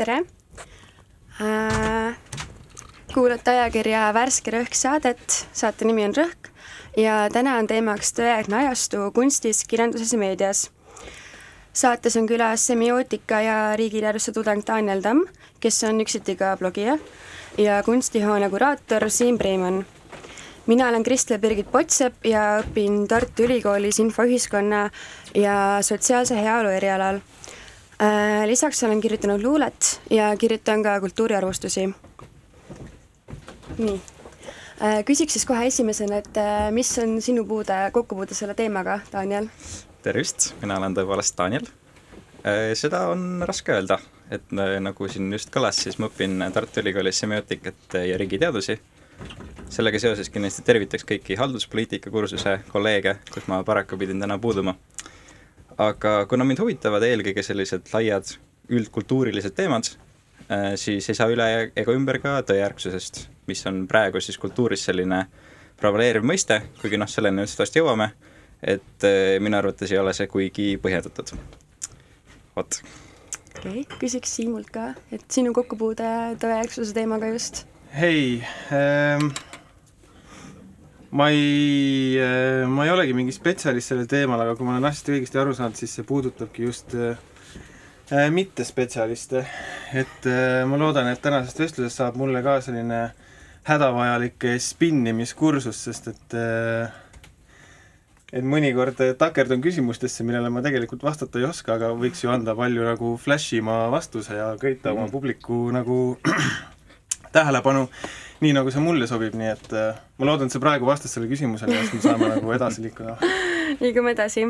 [0.00, 0.22] tere
[1.44, 2.16] äh,!
[3.12, 5.20] kuulate ajakirja Värske Rõhk saadet,
[5.52, 6.48] saate nimi on Rõhk
[6.96, 10.70] ja täna on teemaks tõeaegne ajastu kunstis, kirjanduses ja meedias.
[11.72, 15.26] saates on külas semiootika ja riigiteaduse tudeng Daniel Tamm,
[15.60, 16.96] kes on üksiti ka blogija,
[17.58, 19.84] ja kunstihoone kuraator Siim Preimann
[20.66, 24.84] mina olen Kristel Birgit Potsep ja õpin Tartu Ülikoolis infoühiskonna
[25.34, 27.20] ja sotsiaalse heaolu erialal.
[28.00, 31.90] Äh, lisaks olen kirjutanud luulet ja kirjutan ka kultuuriarvustusi.
[33.78, 34.00] nii,
[34.82, 39.50] äh, küsiks siis kohe esimesena, et äh, mis on sinu puude, kokkupuude selle teemaga, Daniel?
[40.02, 41.68] tervist, mina olen tõepoolest Daniel.
[42.74, 43.98] seda on raske öelda,
[44.32, 44.48] et
[44.80, 48.78] nagu siin just kõlas, siis ma õpin Tartu Ülikoolis semiootikat ja riigiteadusi
[49.70, 54.74] sellega seoses kindlasti tervitaks kõiki halduspoliitika kursuse kolleege, kus ma paraku pidin täna puuduma.
[55.80, 58.34] Aga kuna mind huvitavad eelkõige sellised laiad
[58.70, 59.88] üldkultuurilised teemad,
[60.50, 61.46] äh, siis ei saa üle
[61.78, 65.24] ega ümber ka tõejärgsusest, mis on praegu siis kultuuris selline
[65.80, 68.10] prevaleeriv mõiste, kuigi noh, selleni just vast jõuame,
[68.62, 71.34] et äh, minu arvates ei ole see kuigi põhjendatud.
[72.56, 72.80] vot.
[73.56, 77.64] okei okay,, küsiks Siimult ka, et sinu kokkupuude tõejärgsuse teemaga just
[77.96, 78.42] hei
[78.72, 79.32] ähm,,
[81.10, 85.10] ma ei äh,, ma ei olegi mingi spetsialist sellel teemal, aga kui ma olen asjast
[85.14, 87.18] õigesti aru saanud, siis see puudutabki just äh,
[88.12, 89.44] äh, mittespetsialiste.
[89.94, 90.30] et
[90.70, 93.08] ma loodan, et tänasest vestlusest saab mulle ka selline
[93.66, 96.36] hädavajalik spinnimiskursus, sest et
[98.30, 102.86] et mõnikord takerdun küsimustesse, millele ma tegelikult vastata ei oska, aga võiks ju anda palju
[102.86, 105.98] nagu flash'ima vastuse ja köita oma publiku nagu
[107.34, 107.88] tähelepanu,
[108.40, 111.32] nii nagu see mulle sobib, nii et äh, ma loodan, et sa praegu vastad sellele
[111.34, 113.16] küsimusele ja siis me saame nagu edasi liikuda.
[113.82, 114.46] liigume edasi.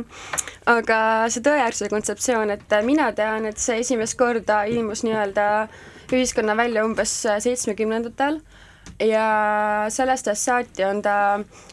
[0.70, 0.98] aga
[1.32, 5.46] see tõejärgsuse kontseptsioon, et mina tean, et see esimest korda ilmus nii-öelda
[6.10, 7.12] ühiskonna välja umbes
[7.42, 8.40] seitsmekümnendatel
[9.02, 11.16] ja sellest ajast saati on ta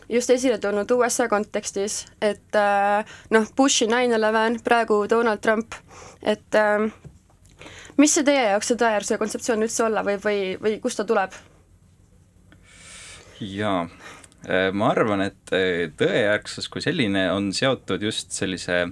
[0.09, 5.75] just esile tulnud USA kontekstis, et äh, noh, Bushi nine eleven, praegu Donald Trump,
[6.23, 6.87] et äh,
[7.97, 11.37] mis see teie jaoks see tõejärgsuse kontseptsioon üldse olla võib või, või kust ta tuleb?
[13.41, 13.87] Jaa,
[14.47, 18.85] äh, ma arvan, et äh, tõejärgsus kui selline on seotud just sellise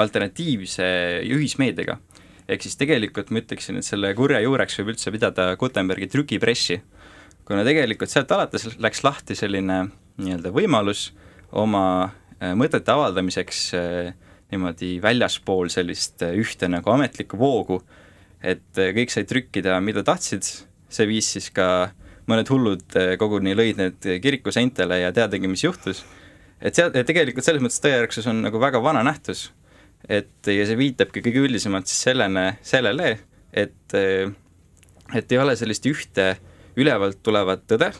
[0.00, 0.86] alternatiivse
[1.30, 1.98] ühismeediaga.
[2.48, 6.80] ehk siis tegelikult ma ütleksin, et selle kurja juureks võib üldse pidada Gutenbergi trükipressi,
[7.48, 9.86] kuna tegelikult sealt alates läks lahti selline
[10.20, 11.12] nii-öelda võimalus
[11.52, 11.84] oma
[12.40, 13.70] äh, mõtete avaldamiseks
[14.52, 17.80] niimoodi väljaspool sellist ühte nagu ametlikku voogu
[18.44, 20.44] et äh, kõik said trükkida, mida tahtsid,
[20.92, 21.66] see viis siis ka
[22.30, 26.04] mõned hullud äh, koguni lõid need kiriku seintele ja teadagi, mis juhtus.
[26.60, 29.50] et seal, tegelikult selles mõttes tõejärgsus on nagu väga vana nähtus.
[30.08, 33.18] et ja see viitabki kõige üldisemalt siis sellene, sellele,
[33.52, 34.30] et, äh,
[35.14, 36.34] et ei ole sellist ühte
[36.76, 37.92] ülevalt tulevat tõde,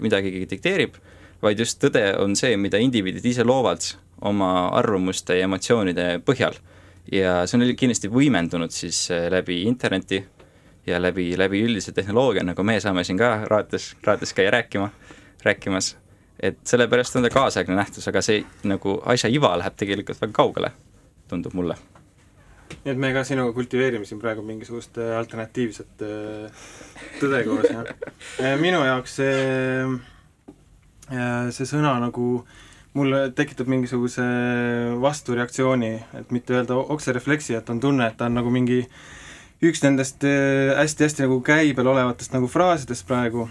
[0.00, 0.94] mida keegi dikteerib,
[1.42, 3.82] vaid just tõde on see, mida indiviidid ise loovad
[4.22, 6.54] oma arvamuste ja emotsioonide põhjal
[7.10, 10.20] ja see on kindlasti võimendunud siis läbi interneti
[10.86, 14.90] ja läbi, läbi üldise tehnoloogia, nagu me saame siin ka raadios, raadios käia rääkima,
[15.44, 15.96] rääkimas,
[16.40, 20.72] et sellepärast on ta kaasaegne nähtus, aga see nagu asja iva läheb tegelikult väga kaugele,
[21.28, 21.76] tundub mulle.
[22.70, 26.64] nii et me ka sinuga kultiveerime siin praegu mingisugust äh, alternatiivset äh,
[27.20, 27.86] tõde koos, jah.
[28.64, 29.86] minu jaoks see,
[31.50, 32.58] see sõna nagu äh,
[32.92, 34.24] mulle tekitab mingisuguse
[35.00, 38.82] vastureaktsiooni, et mitte öelda okserefleksi, et on tunne, et ta on nagu mingi
[39.60, 43.46] üks nendest hästi-hästi äh, nagu käibel olevatest nagu fraasidest praegu,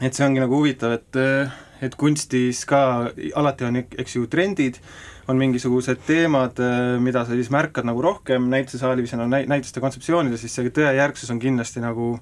[0.00, 4.78] et see ongi nagu huvitav, et äh, et kunstis ka alati on, eks ju, trendid,
[5.28, 10.56] on mingisugused teemad, äh, mida sa siis märkad nagu rohkem näitesaalivisena näi-, näituste kontseptsioonides, siis
[10.56, 12.14] see tõejärgsus on kindlasti nagu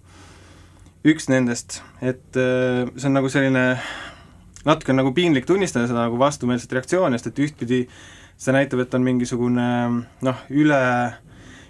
[1.05, 3.64] üks nendest, et see on nagu selline
[4.64, 7.81] natuke on nagu piinlik tunnistada seda nagu vastumeelset reaktsiooni, sest et ühtpidi
[8.40, 9.67] see näitab, et on mingisugune
[10.25, 10.81] noh, üle,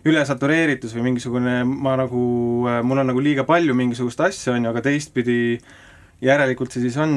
[0.04, 2.22] ülesatureeritus või mingisugune, ma nagu,
[2.84, 5.38] mul on nagu liiga palju mingisugust asja, on ju, aga teistpidi
[6.24, 7.16] järelikult see siis on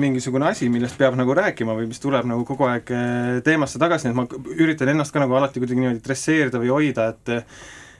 [0.00, 2.90] mingisugune asi, millest peab nagu rääkima või mis tuleb nagu kogu aeg
[3.46, 7.12] teemasse tagasi, nii et ma üritan ennast ka nagu alati kuidagi niimoodi dresseerida või hoida,
[7.14, 7.46] et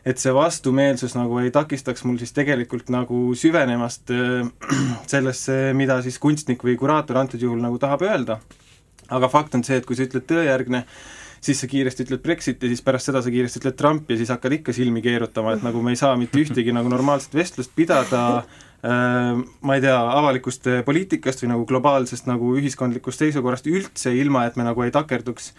[0.04, 4.48] et see vastumeelsus nagu ei takistaks mul siis tegelikult nagu süvenemast äh,
[5.12, 8.40] sellesse, mida siis kunstnik või kuraator antud juhul nagu tahab öelda.
[9.10, 10.84] aga fakt on see, et kui sa ütled tõejärgne,
[11.40, 14.32] siis sa kiiresti ütled Brexit ja siis pärast seda sa kiiresti ütled Trump ja siis
[14.32, 18.24] hakkad ikka silmi keerutama, et nagu me ei saa mitte ühtegi nagu normaalset vestlust pidada
[18.38, 24.58] äh, ma ei tea, avalikust poliitikast või nagu globaalsest nagu ühiskondlikust seisukorrast üldse, ilma et
[24.60, 25.54] me nagu ei takerduks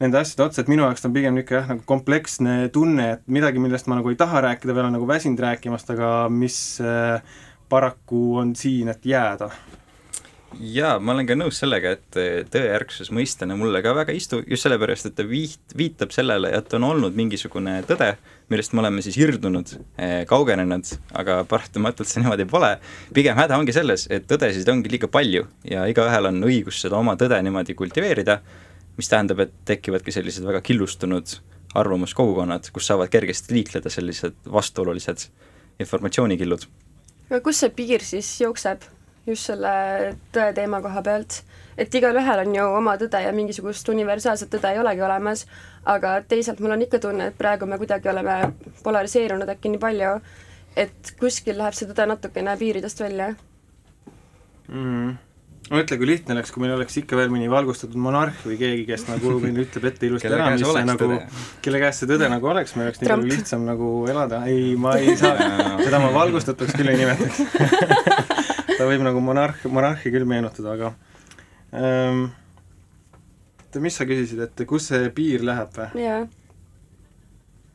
[0.00, 3.26] nende asjade otsa, et minu jaoks ta on pigem niisugune jah, nagu kompleksne tunne, et
[3.28, 7.20] midagi, millest ma nagu ei taha rääkida, veel on nagu väsinud rääkimast, aga mis äh,
[7.70, 9.50] paraku on siin, et jääda
[10.58, 14.40] jaa, ma olen ka nõus sellega, et eh, tõejärgsus mõistena mulle ka väga ei istu,
[14.50, 18.10] just sellepärast, et ta viit-, viitab sellele, et on olnud mingisugune tõde,
[18.50, 20.90] millest me oleme siis irdunud, eh, kaugenenud,
[21.22, 22.72] aga paratamatult see niimoodi pole.
[23.14, 27.16] pigem häda ongi selles, et tõdesid ongi liiga palju ja igaühel on õigus seda oma
[27.20, 28.40] tõde niimoodi kultiveerida,
[28.98, 31.38] mis tähendab, et tekivadki sellised väga killustunud
[31.78, 35.28] arvamuskogukonnad, kus saavad kergesti liikleda sellised vastuolulised
[35.80, 36.66] informatsioonikillud.
[37.30, 38.82] aga kus see piir siis jookseb?
[39.26, 39.72] Just selle
[40.34, 41.40] tõe teema koha pealt,
[41.80, 45.46] et igalühel on ju oma tõde ja mingisugust universaalset tõde ei olegi olemas,
[45.84, 48.52] aga teisalt mul on ikka tunne, et praegu me kuidagi oleme
[48.84, 50.12] polariseerunud äkki nii palju,
[50.76, 53.34] et kuskil läheb see tõde natukene piiridest välja.
[54.70, 55.18] Mm
[55.70, 59.06] mõtle, kui lihtne oleks, kui meil oleks ikka veel mõni valgustatud monarh või keegi, kes
[59.06, 61.10] nagu meile ütleb ette ilusti ära, mis see nagu,
[61.64, 64.96] kelle käes see tõde nagu oleks, meil oleks nii palju lihtsam nagu elada, ei, ma
[64.98, 65.36] ei saa,
[65.84, 68.48] seda ma valgustatuks küll ei nimetaks
[68.80, 70.92] ta võib nagu monarh, monarhi küll meenutada, aga
[71.76, 72.28] ähm,
[73.66, 75.90] oota, mis sa küsisid, et kus see piir läheb või?
[76.00, 76.22] jaa.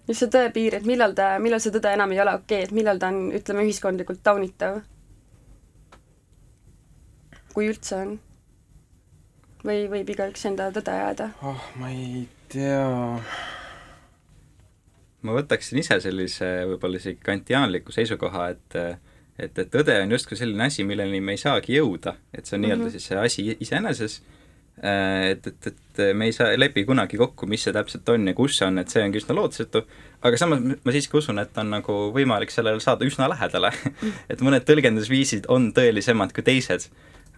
[0.10, 2.70] just see tõe piir, et millal ta, millal see tõde enam ei ole okei okay,,
[2.70, 4.82] et millal ta on, ütleme, ühiskondlikult taunitav?
[7.54, 8.18] kui üldse on?
[9.66, 11.32] või võib igaüks enda tõde ajada?
[11.46, 12.82] oh, ma ei tea
[15.26, 18.82] ma võtaksin ise sellise võib-olla isegi kantiaanliku seisukoha, et
[19.40, 22.62] et, et tõde on justkui selline asi, milleni me ei saagi jõuda, et see on
[22.62, 22.80] mm -hmm.
[22.80, 24.18] nii-öelda siis see asi iseeneses,
[24.84, 28.34] äh, et, et, et me ei saa, lepi kunagi kokku, mis see täpselt on ja
[28.34, 29.86] kus see on, et see ongi üsna lootusetu,
[30.22, 34.14] aga samas ma siiski usun, et on nagu võimalik sellele saada üsna lähedale mhm.
[34.32, 36.90] et mõned tõlgendusviisid on tõelisemad kui teised.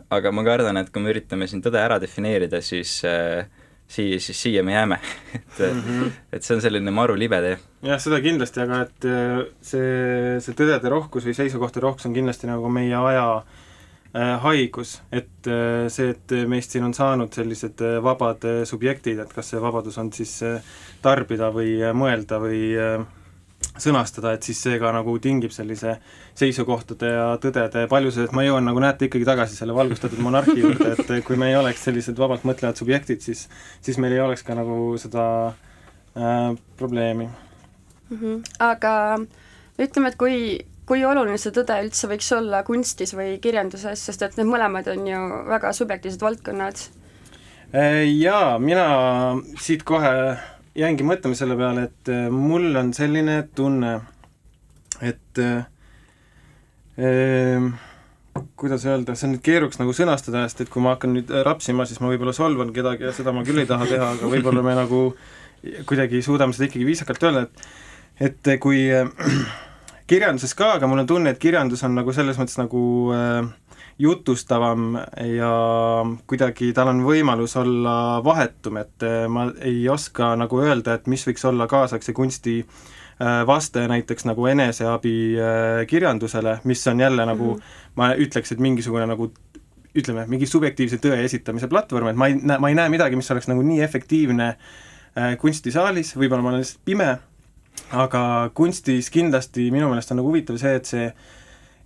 [0.10, 3.48] aga ma kardan, et kui me üritame siin tõde ära defineerida, siis äh,
[3.88, 5.00] siia, siis siia me jääme
[5.36, 6.12] et mm, -hmm.
[6.34, 7.58] et see on selline maru libe tee.
[7.84, 12.48] jah, seda kindlasti, aga et äh, see, see tõdede rohkus või seisukohtade rohkus on kindlasti
[12.48, 18.44] nagu meie aja äh, haigus, et äh, see, et meist siin on saanud sellised vabad
[18.66, 20.40] subjektid, et kas see vabadus on siis
[21.02, 22.62] tarbida või mõelda või
[23.82, 25.98] sõnastada, et siis see ka nagu tingib sellise
[26.38, 30.94] seisukohtade ja tõdede paljuse, et ma jõuan, nagu näete, ikkagi tagasi selle valgustatud monarhi juurde,
[30.96, 33.48] et kui me ei oleks sellised vabalt mõtlevad subjektid, siis
[33.82, 35.28] siis meil ei oleks ka nagu seda
[36.18, 38.18] äh, probleemi mm.
[38.18, 38.42] -hmm.
[38.60, 38.94] aga
[39.80, 44.38] ütleme, et kui, kui oluline see tõde üldse võiks olla kunstis või kirjanduses, sest et
[44.38, 46.86] need mõlemad on ju väga subjektiivsed valdkonnad?
[47.76, 48.88] Äh, jaa, mina
[49.60, 50.38] siit kohe
[50.78, 53.96] jäingi mõtlema selle peale, et äh, mul on selline tunne,
[55.02, 55.66] et äh,
[57.02, 57.68] äh,
[58.60, 61.88] kuidas öelda, see on nüüd keeruks nagu sõnastada, sest et kui ma hakkan nüüd rapsima,
[61.90, 64.76] siis ma võib-olla solvan kedagi ja seda ma küll ei taha teha, aga võib-olla me
[64.78, 65.02] nagu
[65.90, 69.10] kuidagi suudame seda ikkagi viisakalt öelda, et et kui äh,
[70.10, 72.82] kirjanduses ka, aga mul on tunne, et kirjandus on nagu selles mõttes nagu
[73.14, 73.50] äh,
[74.00, 74.98] jutustavam
[75.38, 75.52] ja
[76.30, 81.26] kuidagi tal on võimalus olla vahetum, et äh, ma ei oska nagu öelda, et mis
[81.28, 87.54] võiks olla kaasaegse kunsti äh, vaste näiteks nagu eneseabi äh, kirjandusele, mis on jälle nagu
[87.56, 87.96] mm, -hmm.
[87.96, 89.32] ma ütleks, et mingisugune nagu
[89.98, 93.32] ütleme, mingi subjektiivse tõe esitamise platvorm, et ma ei näe, ma ei näe midagi, mis
[93.32, 94.58] oleks nagu nii efektiivne
[95.42, 97.18] kunstisaalis, võib-olla ma olen lihtsalt pime,
[97.98, 101.08] aga kunstis kindlasti minu meelest on nagu huvitav see, et see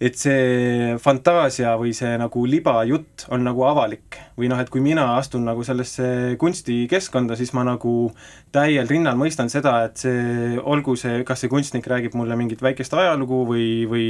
[0.02, 4.18] et see fantaasia või see nagu libajutt on nagu avalik.
[4.38, 8.12] või noh, et kui mina astun nagu sellesse kunstikeskkonda, siis ma nagu
[8.52, 12.96] täiel rinnal mõistan seda, et see, olgu see, kas see kunstnik räägib mulle mingit väikest
[12.98, 14.08] ajalugu või, või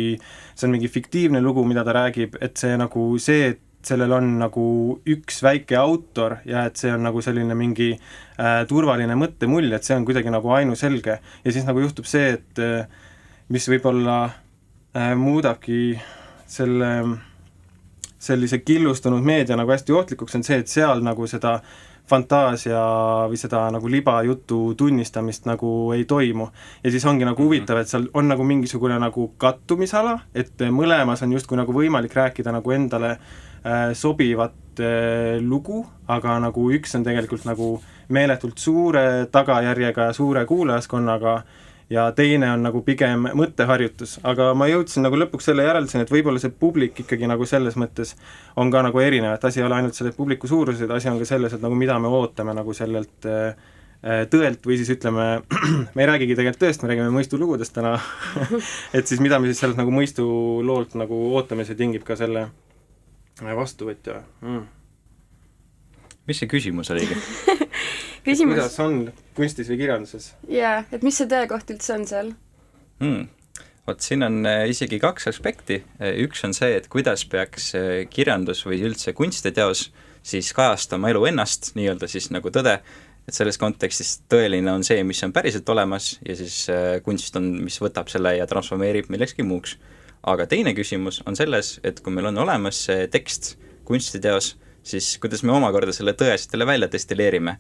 [0.56, 4.28] see on mingi fiktiivne lugu, mida ta räägib, et see nagu see, et sellel on
[4.40, 4.66] nagu
[5.10, 9.98] üks väike autor ja et see on nagu selline mingi äh, turvaline mõttemull, et see
[9.98, 11.18] on kuidagi nagu ainuselge.
[11.20, 12.86] ja siis nagu juhtub see, et äh,
[13.52, 14.22] mis võib-olla
[15.16, 16.00] muudabki
[16.52, 16.90] selle
[18.22, 21.56] sellise killustunud meedia nagu hästi ohtlikuks, on see, et seal nagu seda
[22.12, 22.82] fantaasia
[23.30, 26.48] või seda nagu libajutu tunnistamist nagu ei toimu.
[26.84, 27.48] ja siis ongi nagu mhm.
[27.48, 32.54] huvitav, et seal on nagu mingisugune nagu kattumisala, et mõlemas on justkui nagu võimalik rääkida
[32.54, 37.74] nagu endale äh, sobivat äh, lugu, aga nagu üks on tegelikult nagu
[38.10, 44.68] meeletult suure tagajärjega ja suure kuulajaskonnaga äh, ja teine on nagu pigem mõtteharjutus, aga ma
[44.70, 48.14] jõudsin nagu lõpuks selle järelduseni, et võib-olla see publik ikkagi nagu selles mõttes
[48.60, 51.20] on ka nagu erinev, et asi ei ole ainult selle publiku suuruses, et asi on
[51.20, 53.60] ka selles, et nagu mida me ootame nagu sellelt äh,
[54.02, 55.28] äh tõelt või siis ütleme,
[55.96, 57.98] me ei räägigi tegelikult tõest, me räägime mõistulugudest täna
[58.98, 62.48] et siis mida me siis sellelt nagu mõistuloolt nagu ootame, see tingib ka selle
[63.42, 64.22] vastuvõtja.
[64.46, 64.64] Mm..
[66.30, 67.20] mis see küsimus oligi
[68.26, 68.98] küsimus kuidas on
[69.38, 70.32] kunstis või kirjanduses?
[70.52, 72.34] jaa, et mis see tõekoht üldse on seal
[73.02, 73.30] hmm.?
[73.88, 77.92] vot siin on äh, isegi kaks aspekti, äh, üks on see, et kuidas peaks äh,
[78.10, 79.90] kirjandus või üldse kunstiteos
[80.24, 82.78] siis kajastama elu ennast, nii-öelda siis nagu tõde,
[83.26, 86.68] et selles kontekstis tõeline on see, mis on päriselt olemas ja siis
[87.06, 89.78] kunst on, mis võtab selle ja transformeerib millekski muuks.
[90.22, 95.42] aga teine küsimus on selles, et kui meil on olemas see tekst kunstiteos, siis kuidas
[95.42, 97.58] me omakorda selle tõe siit jälle välja destilleerime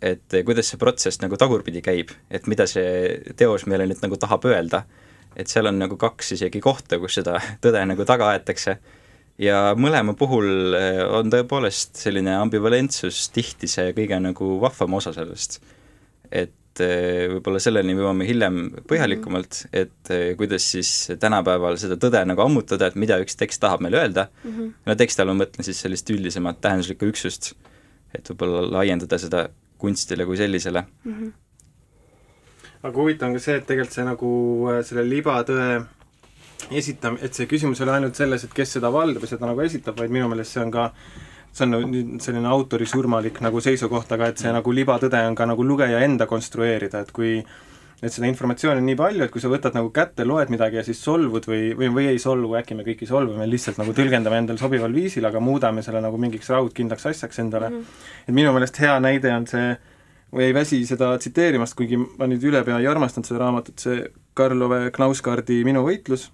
[0.00, 4.46] et kuidas see protsess nagu tagurpidi käib, et mida see teos meile nüüd nagu tahab
[4.48, 4.84] öelda
[5.36, 8.78] et seal on nagu kaks isegi kohta, kus seda tõde nagu taga aetakse
[9.42, 15.60] ja mõlema puhul eh, on tõepoolest selline ambivalentsus tihti see kõige nagu vahvam osa sellest.
[16.30, 19.82] et eh, võib-olla selleni jõuame hiljem põhjalikumalt, mhm.
[19.82, 24.02] et eh, kuidas siis tänapäeval seda tõde nagu ammutada, et mida üks tekst tahab meile
[24.02, 24.72] öelda mm, -hmm.
[24.86, 27.54] no teksti all ma mõtlen siis sellist üldisemat tähenduslikku üksust,
[28.14, 29.48] et võib-olla laiendada seda
[29.82, 31.14] kunstile kui sellisele mm.
[31.14, 31.32] -hmm
[32.82, 34.30] aga huvitav on ka see, et tegelikult see nagu
[34.72, 35.66] äh, selle libatõe
[36.78, 39.62] esitam-, et see küsimus ei ole ainult selles, et kes seda valdab ja seda nagu
[39.62, 40.88] esitab, vaid minu meelest see on ka
[41.52, 45.66] see on nüüd selline autorisurmalik nagu seisukoht, aga et see nagu libatõde on ka nagu
[45.68, 47.36] lugeja enda konstrueerida, et kui
[48.02, 50.82] et seda informatsiooni on nii palju, et kui sa võtad nagu kätte, loed midagi ja
[50.86, 53.94] siis solvud või, või, või ei solvu, äkki me kõik ei solvu, me lihtsalt nagu
[53.94, 57.78] tõlgendame endale sobival viisil, aga muudame selle nagu mingiks raudkindlaks asjaks endale mm.
[57.78, 58.10] -hmm.
[58.26, 59.76] et minu meelest hea näide on see
[60.34, 64.90] või ei väsi seda tsiteerimast, kuigi ma nüüd ülepea ei armastanud seda raamatut, see Karlove
[64.96, 66.30] Knauskaardi Minu võitlus,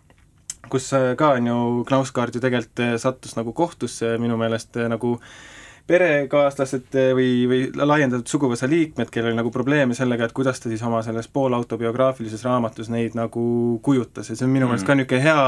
[0.73, 4.89] kus äh, ka on ju, Knauskaard ju tegelikult äh, sattus nagu kohtusse minu meelest äh,
[4.89, 5.58] nagu äh,
[5.89, 10.83] perekaaslased eh, või, või laiendatud suguvõsa liikmed, kellel nagu probleeme sellega, et kuidas ta siis
[10.85, 13.43] oma selles poolautobiograafilises raamatus neid nagu
[13.85, 14.91] kujutas ja see on minu meelest mm.
[14.91, 15.47] ka niisugune hea,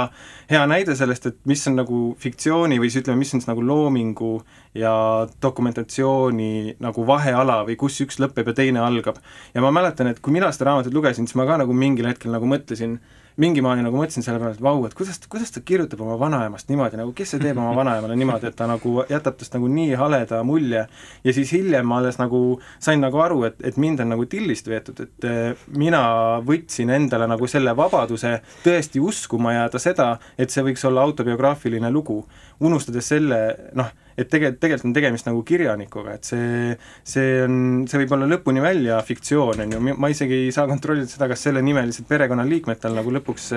[0.55, 3.65] hea näide sellest, et mis on nagu fiktsiooni või siis ütleme, mis on siis nagu
[3.65, 4.33] loomingu
[4.81, 4.95] ja
[5.43, 9.21] dokumentatsiooni nagu vaheala või kus üks lõpeb ja teine algab.
[9.55, 12.33] ja ma mäletan, et kui mina seda raamatut lugesin, siis ma ka nagu mingil hetkel
[12.33, 12.97] nagu mõtlesin,
[13.41, 16.69] mingi maani nagu mõtlesin selle peale, et vau, et kuidas, kuidas ta kirjutab oma vanaemast
[16.71, 19.95] niimoodi, nagu kes see teeb oma vanaemale niimoodi, et ta nagu jätab tast nagu nii
[20.01, 20.85] haleda mulje.
[21.25, 24.69] Ja siis hiljem ma alles nagu sain nagu aru, et, et mind on nagu tillist
[24.69, 26.03] veetud, et eh, mina
[26.47, 32.21] võtsin endale nagu selle vabaduse tõesti uskuma jääda seda, et see võiks olla autobiograafiline lugu,
[32.61, 33.39] unustades selle
[33.79, 33.91] noh,
[34.21, 36.75] et tegelikult, tegelikult on tegemist nagu kirjanikuga, et see,
[37.09, 37.55] see on,
[37.89, 41.47] see võib olla lõpuni välja fiktsioon, on ju, ma isegi ei saa kontrollida seda, kas
[41.47, 43.49] sellenimelised perekonnaliikmed tal nagu lõpuks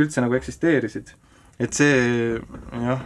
[0.00, 1.14] üldse nagu eksisteerisid.
[1.62, 2.36] et see
[2.84, 3.02] jah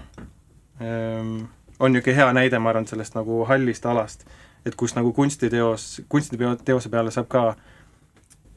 [0.82, 1.46] ähm,,
[1.78, 4.24] on niisugune hea näide, ma arvan, sellest nagu hallist alast,
[4.66, 7.44] et kus nagu kunstiteos, kunstiteose peale saab ka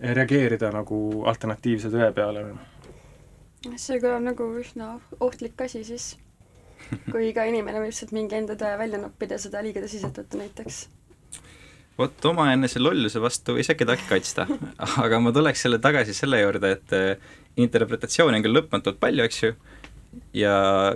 [0.02, 2.46] reageerida nagu alternatiivse tõe peale.
[3.78, 6.16] see kõlab nagu üsna ohtlik asi siis
[7.12, 10.42] kui iga inimene võib sealt mingi enda tõe välja noppida ja seda liiga tõsiselt võtta
[10.42, 10.82] näiteks
[12.02, 14.48] vot omaenese lolluse vastu ei saa kedagi kaitsta,
[15.04, 19.44] aga ma tuleks selle tagasi selle juurde, et eh, interpretatsiooni on küll lõpmatult palju, eks
[19.44, 19.52] ju,
[20.36, 20.54] ja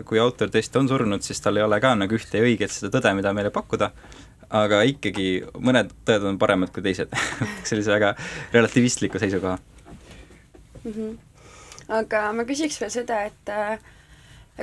[0.08, 3.13] kui autor tõesti on surnud, siis tal ei ole ka nagu ühte õiget seda tõde,
[3.18, 3.92] mida meile pakkuda,
[4.56, 7.13] aga ikkagi mõned tõed on paremad kui teised
[7.70, 8.13] sellise väga
[8.54, 10.92] relativistliku seisukoha mm.
[10.92, 11.15] -hmm.
[12.00, 13.80] aga ma küsiks veel seda, et äh,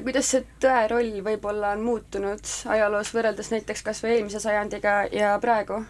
[0.01, 5.35] kuidas see tõe roll võib-olla on muutunud ajaloos võrreldes näiteks kas või eelmise sajandiga ja
[5.43, 5.83] praegu?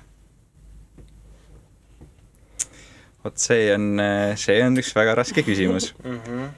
[3.22, 4.02] vot see on,
[4.40, 6.18] see on üks väga raske küsimus mm.
[6.18, 6.50] -hmm.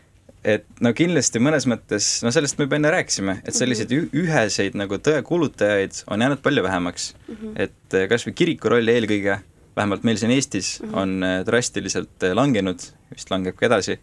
[0.55, 4.23] et no kindlasti mõnes mõttes, no sellest me juba enne rääkisime, et selliseid mm -hmm.
[4.25, 7.35] üheseid nagu tõe kuulutajaid on jäänud palju vähemaks mm.
[7.35, 7.57] -hmm.
[7.57, 9.41] et eh, kas või kiriku roll eelkõige,
[9.77, 10.99] vähemalt meil siin Eestis mm, -hmm.
[11.03, 12.81] on eh, drastiliselt eh, langenud,
[13.13, 14.01] vist langeb ka edasi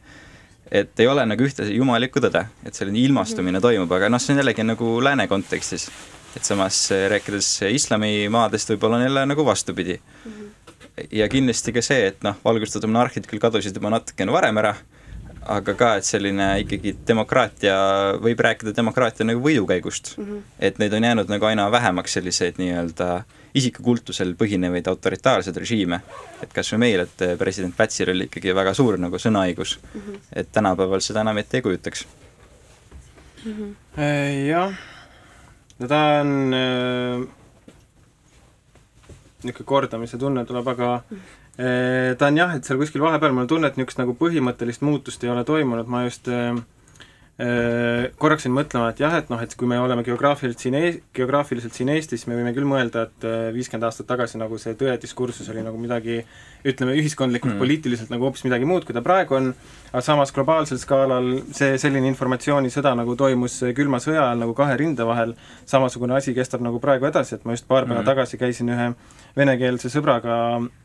[0.71, 3.67] et ei ole nagu ühte jumalikku tõde, et selline ilmastumine -hmm.
[3.67, 5.89] toimub, aga noh, see on jällegi nagu lääne kontekstis.
[6.35, 9.99] et samas eh, rääkides islamimaadest võib-olla on jälle nagu vastupidi.
[9.99, 10.47] -hmm.
[11.11, 14.75] ja kindlasti ka see, et noh, valgustatud monarhid küll kadusid juba natukene varem ära,
[15.41, 17.75] aga ka, et selline ikkagi demokraatia,
[18.21, 20.25] võib rääkida demokraatia nagu võidukäigust mm.
[20.25, 20.41] -hmm.
[20.59, 26.01] et neid on jäänud nagu aina vähemaks selliseid nii-öelda äh, isikukultusel põhinevaid autoritaarseid režiime.
[26.43, 30.01] et kas või meil, et eh, president Pätsil oli ikkagi väga suur nagu sõnaõigus mm,
[30.01, 30.23] -hmm.
[30.33, 32.07] et tänapäeval seda enam ette ei kujutaks
[33.45, 33.51] mm.
[33.51, 33.75] -hmm.
[34.47, 34.73] Jah,
[35.79, 37.27] no ta on äh,
[39.43, 40.93] niisugune kordamise tunne tuleb, aga
[41.59, 44.85] äh, ta on jah, et seal kuskil vahepeal mul on tunne, et niisugust nagu põhimõttelist
[44.85, 46.63] muutust ei ole toimunud, ma just äh, äh,
[48.21, 51.73] korraks jäin mõtlema, et jah, et noh, et kui me oleme geograafiliselt siin e-, geograafiliselt
[51.73, 55.63] siin Eestis, me võime küll mõelda, et äh, viiskümmend aastat tagasi nagu see tõediskursus oli
[55.65, 56.19] nagu midagi
[56.67, 59.49] ütleme, ühiskondlikult mm., poliitiliselt nagu hoopis midagi muud, kui ta praegu on,
[59.89, 65.07] aga samas globaalsel skaalal see selline informatsioonisõda nagu toimus külma sõja ajal nagu kahe rinde
[65.07, 65.33] vahel,
[65.69, 68.11] samasugune asi kestab nagu praegu edasi, et ma just paar päeva mm.
[68.11, 68.91] tagasi käisin ühe
[69.39, 70.80] venekeelse sõbraga Äh,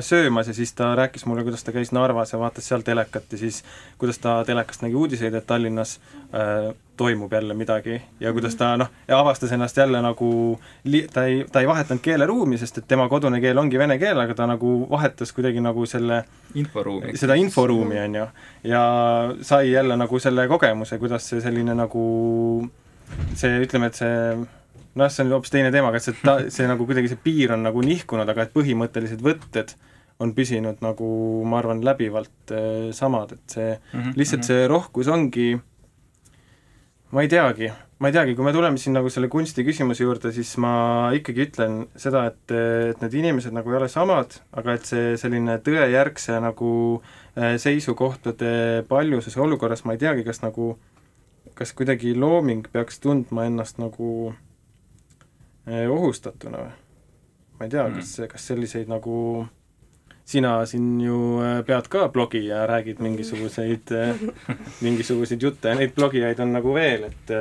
[0.00, 3.38] söömas ja siis ta rääkis mulle, kuidas ta käis Narvas ja vaatas seal telekat ja
[3.38, 3.64] siis
[3.98, 6.00] kuidas ta telekast nägi uudiseid, et Tallinnas
[6.34, 10.60] äh, toimub jälle midagi ja kuidas ta noh, avastas ennast jälle nagu
[11.12, 14.34] ta ei, ta ei vahetanud keeleruumi, sest et tema kodune keel ongi vene keel, aga
[14.34, 17.16] ta nagu vahetas kuidagi nagu selle inforuumi.
[17.16, 18.26] seda inforuumi, on ju.
[18.64, 18.82] ja
[19.42, 22.04] sai jälle nagu selle kogemuse, kuidas see selline nagu
[23.34, 24.46] see, ütleme, et see
[24.96, 27.82] noh, see on hoopis teine teema, et see see nagu kuidagi see piir on nagu
[27.84, 29.74] nihkunud, aga et põhimõttelised võtted
[30.22, 31.08] on püsinud nagu
[31.46, 34.46] ma arvan, läbivalt äh, samad, et see mm -hmm, lihtsalt mm -hmm.
[34.46, 35.60] see rohkus ongi
[37.10, 40.32] ma ei teagi, ma ei teagi, kui me tuleme siin nagu selle kunsti küsimuse juurde,
[40.32, 42.50] siis ma ikkagi ütlen seda, et,
[42.90, 47.02] et need inimesed nagu ei ole samad, aga et see selline tõejärgse nagu
[47.36, 50.78] äh, seisukohtade paljusus olukorras, ma ei teagi, kas nagu,
[51.54, 54.47] kas kuidagi looming peaks tundma ennast nagu äh,
[55.90, 56.74] ohustatuna või?
[57.58, 57.96] ma ei tea, mm.
[57.98, 59.46] kas, kas selliseid nagu
[60.28, 64.22] sina siin ju eh, pead ka blogi ja räägid mingisuguseid, eh,
[64.86, 67.34] mingisuguseid jutte ja neid blogijaid on nagu veel, et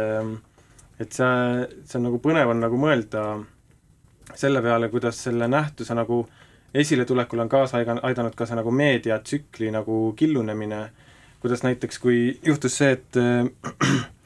[0.97, 3.23] et see, see on nagu põnev on nagu mõelda
[4.35, 6.23] selle peale, kuidas selle nähtuse nagu
[6.73, 10.87] esiletulekul on kaasa aidanud ka see nagu meediatsükli nagu killunemine,
[11.39, 14.16] kuidas näiteks kui juhtus see, et Äh,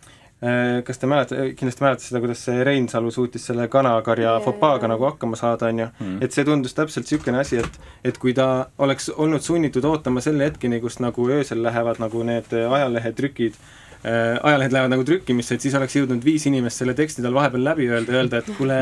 [0.85, 5.37] kas te mäletate, kindlasti mäletate seda, kuidas see Reinsalu suutis selle kanakarja fopaaga nagu hakkama
[5.37, 6.15] saada, on ju, mm.
[6.25, 8.47] et see tundus täpselt niisugune asi, et et kui ta
[8.81, 14.73] oleks olnud sunnitud ootama selle hetkeni, kus nagu öösel lähevad nagu need ajalehetrükid äh,, ajalehed
[14.73, 18.15] lähevad nagu trükkimisse, et siis oleks jõudnud viis inimest selle teksti tal vahepeal läbi öelda,
[18.17, 18.79] öelda, et kuule,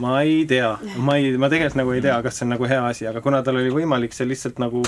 [0.00, 2.82] ma ei tea, ma ei, ma tegelikult nagu ei tea, kas see on nagu hea
[2.88, 4.80] asi, aga kuna tal oli võimalik see lihtsalt nagu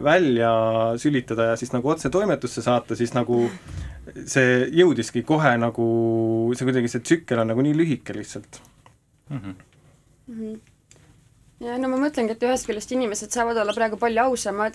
[0.00, 0.50] välja
[0.96, 3.44] sülitada ja siis nagu otse toimetusse saata, siis nagu
[4.26, 5.86] see jõudiski kohe nagu,
[6.56, 8.60] see kuidagi, see tsükkel on nagu nii lühike lihtsalt
[9.28, 9.38] mm.
[9.38, 9.54] -hmm.
[10.26, 10.60] Mm -hmm.
[11.66, 14.74] ja no ma mõtlengi, et ühest küljest inimesed saavad olla praegu palju ausamad,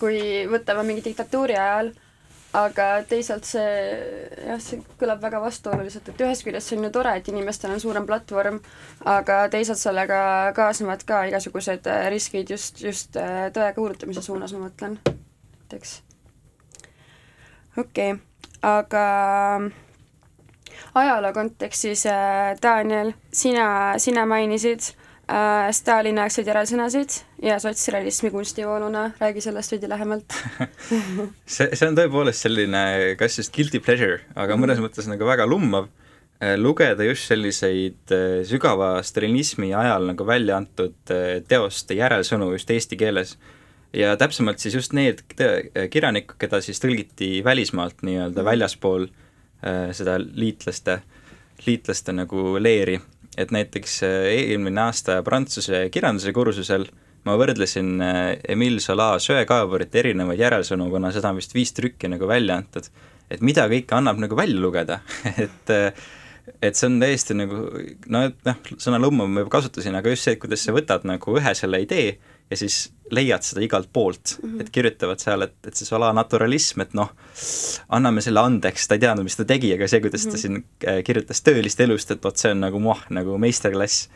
[0.00, 1.92] kui võtame mingi diktatuuri ajal,
[2.54, 3.70] aga teisalt see,
[4.46, 7.82] jah, see kõlab väga vastuoluliselt, et ühest küljest see on ju tore, et inimestel on
[7.82, 8.60] suurem platvorm,
[9.10, 10.20] aga teisalt sellega
[10.56, 15.98] kaasnevad ka igasugused riskid just, just äh, tõe kuulutamise suunas, ma mõtlen, näiteks.
[17.76, 18.14] okei.
[18.14, 18.22] Okay
[18.64, 19.04] aga
[20.94, 24.80] ajaloo kontekstis äh,, Daniel, sina, sina mainisid
[25.28, 30.36] äh, Stalini-aegseid järelsõnasid ja sotsrealismi kunstivooluna, räägi sellest veidi lähemalt
[31.54, 32.84] see, see on tõepoolest selline
[33.20, 34.88] kas just guilty pleasure, aga mõnes mhm.
[34.88, 35.90] mõttes nagu väga lummav
[36.40, 42.72] äh, lugeda just selliseid äh, sügava stalinismi ajal nagu välja antud äh, teoste järelsõnu just
[42.72, 43.36] eesti keeles
[43.94, 45.22] ja täpsemalt siis just need
[45.90, 48.48] kirjanikud, keda siis tõlgiti välismaalt nii-öelda mm.
[48.48, 51.00] väljaspool äh, seda liitlaste,
[51.66, 52.98] liitlaste nagu leeri,
[53.38, 54.18] et näiteks äh,
[54.50, 56.88] eelmine aasta Prantsuse kirjanduse kursusel
[57.24, 58.18] ma võrdlesin äh,
[58.54, 62.90] Emile Zola söekaaburit erinevaid järelsõnu, kuna seda on vist viis trükki nagu välja antud,
[63.30, 65.00] et mida kõike annab nagu välja lugeda
[65.44, 65.74] et
[66.60, 67.62] et see on täiesti nagu,
[68.12, 71.36] no et noh, sõna lummav ma juba kasutasin, aga just see, kuidas sa võtad nagu
[71.38, 72.18] ühe selle idee
[72.50, 74.60] ja siis leiad seda igalt poolt mm, -hmm.
[74.60, 77.10] et kirjutavad seal, et, et see sola naturalism, et noh,
[77.88, 80.42] anname selle andeks, ta ei teadnud, mis ta tegi, aga see, kuidas mm -hmm.
[80.42, 80.62] ta mhm.
[80.84, 84.08] siin äh, kirjutas tõelist elust, et vot see on nagu muah, nagu meisterklass.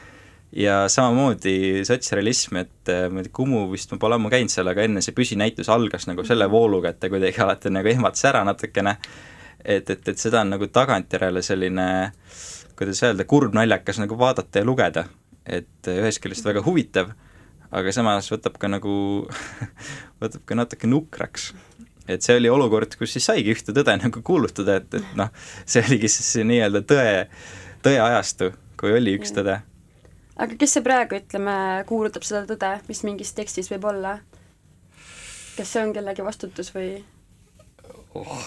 [0.56, 4.70] Ja samamoodi sotsrealism, et äh, ma ei tea, Kumu vist ma pole ammu käinud seal,
[4.72, 6.54] aga enne see püsinäitus algas nagu selle mhm.
[6.54, 8.96] vooluga, et ta kuidagi alati nagu ehmatas ära natukene,
[9.64, 11.88] et, et, et seda on nagu tagantjärele selline
[12.78, 15.08] kuidas öelda, kurb naljakas nagu vaadata ja lugeda,
[15.44, 17.10] et ühest küljest väga huvitav
[17.74, 18.92] aga samas võtab ka nagu
[20.22, 21.52] võtab ka natuke nukraks.
[22.08, 25.32] et see oli olukord, kus siis saigi ühte tõde nagu kuulutada, et, et noh,
[25.68, 27.10] see oligi siis see nii-öelda tõe,
[27.84, 29.60] tõe ajastu, kui oli üks tõde.
[30.38, 34.18] Aga kes see praegu, ütleme, kuulutab seda tõde, mis mingis tekstis võib olla?
[35.58, 37.02] kas see on kellegi vastutus või?
[38.18, 38.46] oh,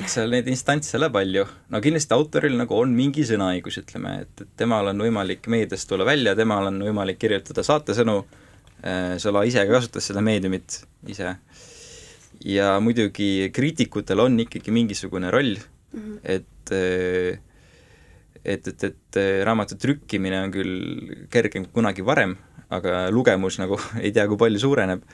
[0.00, 4.46] eks seal neid instantse ole palju, no kindlasti autoril nagu on mingi sõnaõigus, ütleme, et,
[4.46, 8.20] et temal on võimalik meediast tulla välja, temal on võimalik kirjutada saatesõnu
[8.82, 11.36] Äh, Sola ise ka kasutas seda meediumit ise.
[12.42, 16.18] ja muidugi kriitikutel on ikkagi mingisugune roll mm, -hmm.
[16.24, 17.38] et äh,
[18.44, 22.36] et, et, et äh, raamatu trükkimine on küll kergem kui kunagi varem,
[22.70, 25.04] aga lugemus nagu ei tea, kui palju suureneb,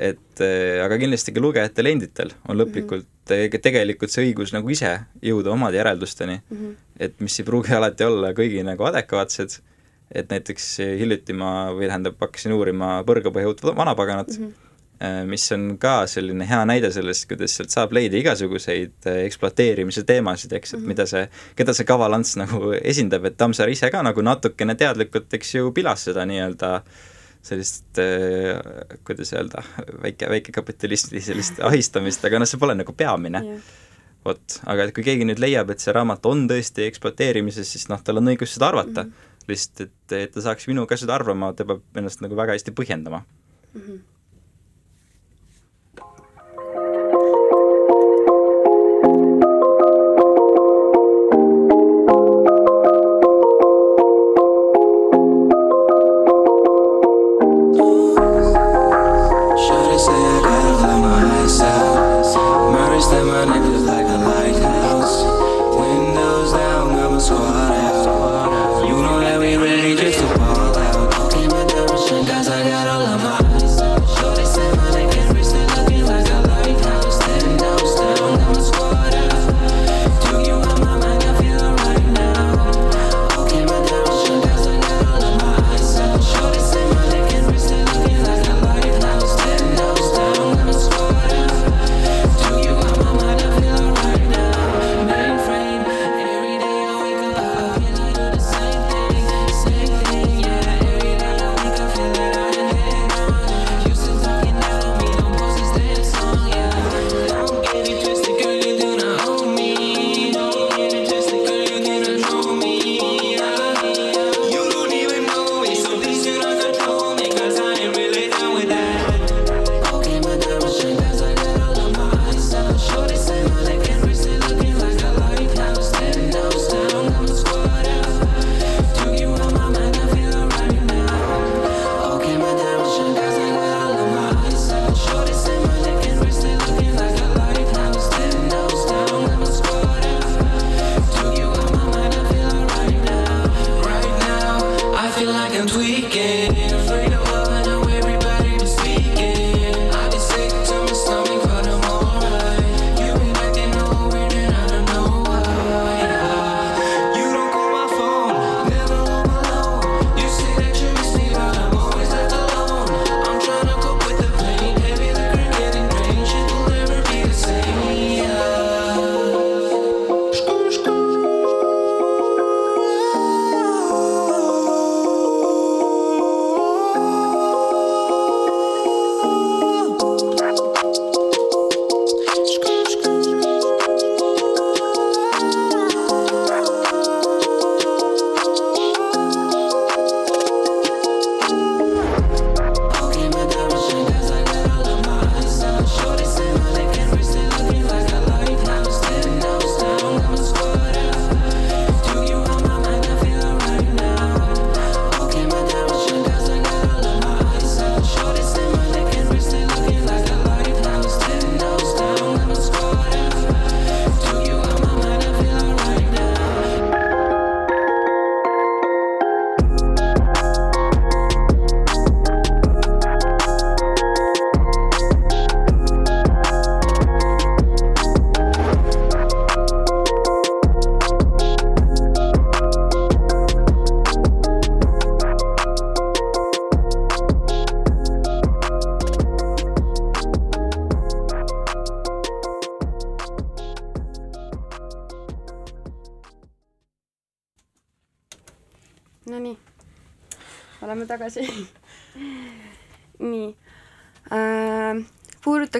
[0.00, 5.52] et aga kindlasti ka lugejatel enditel on lõplikult et tegelikult see õigus nagu ise jõuda
[5.54, 6.40] omade järeldusteni.
[6.40, 6.76] Mm, -hmm.
[6.98, 9.60] et mis ei pruugi alati olla kõigi nagu adekvaatsed,
[10.10, 14.38] et näiteks hiljuti ma, või tähendab, hakkasin uurima põrgapõhjut vanapaganat.
[14.38, 14.69] Mm, -hmm.
[15.26, 20.52] Mis on ka selline hea näide sellest, kuidas sealt saab leida igasuguseid äh, ekspluateerimise teemasid,
[20.52, 20.90] eks, et -hmm.
[20.92, 25.54] mida see, keda see kavalants nagu esindab, et Tammsaar ise ka nagu natukene teadlikult, eks
[25.54, 27.00] ju, pilas seda nii-öelda äh,
[27.42, 29.62] sellist äh,, kuidas öelda,
[30.02, 33.72] väike, väikekapitalisti sellist ahistamist, aga noh, see pole nagu peamine yeah..
[34.24, 38.02] vot, aga et kui keegi nüüd leiab, et see raamat on tõesti ekspluateerimises, siis noh,
[38.04, 39.12] tal on õigus seda arvata mm.
[39.12, 39.50] -hmm.
[39.52, 43.24] lihtsalt, et, et ta saaks minuga seda arvama, ta peab ennast nagu väga hästi põhjendama
[43.24, 43.80] mm.
[43.80, 44.00] -hmm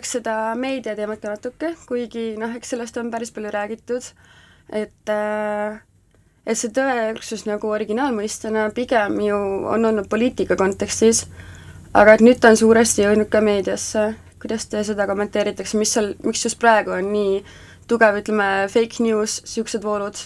[0.01, 4.03] puudutaks seda meediateemat ka natuke, kuigi noh, eks sellest on päris palju räägitud,
[4.73, 5.81] et äh,
[6.47, 9.37] et see tõeüksus nagu originaalmõistena pigem ju
[9.69, 11.27] on olnud poliitika kontekstis,
[11.93, 16.15] aga et nüüd ta on suuresti jõudnud ka meediasse, kuidas te seda kommenteeritakse, mis seal,
[16.25, 17.45] miks just praegu on nii
[17.87, 20.17] tugev, ütleme, fake news, niisugused voolud?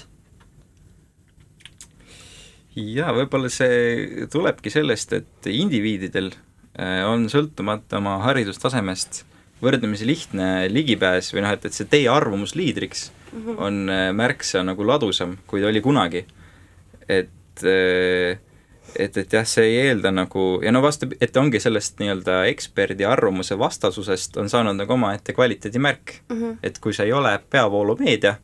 [2.74, 6.30] jaa, võib-olla see tulebki sellest, et indiviididel
[6.78, 9.24] äh, on sõltumata oma haridustasemest
[9.64, 13.60] võrdlemisi lihtne ligipääs või noh, et, et see teie arvamus liidriks mm -hmm.
[13.66, 16.26] on äh, märksa nagu ladusam, kui ta oli kunagi.
[17.08, 18.38] et äh,
[18.98, 23.06] et, et jah, see ei eelda nagu ja no vastu, et ongi sellest nii-öelda eksperdi
[23.08, 26.40] arvamuse vastasusest on saanud nagu omaette kvaliteedimärk mm.
[26.40, 26.56] -hmm.
[26.62, 28.34] et kui see ei ole peavoolumeedia,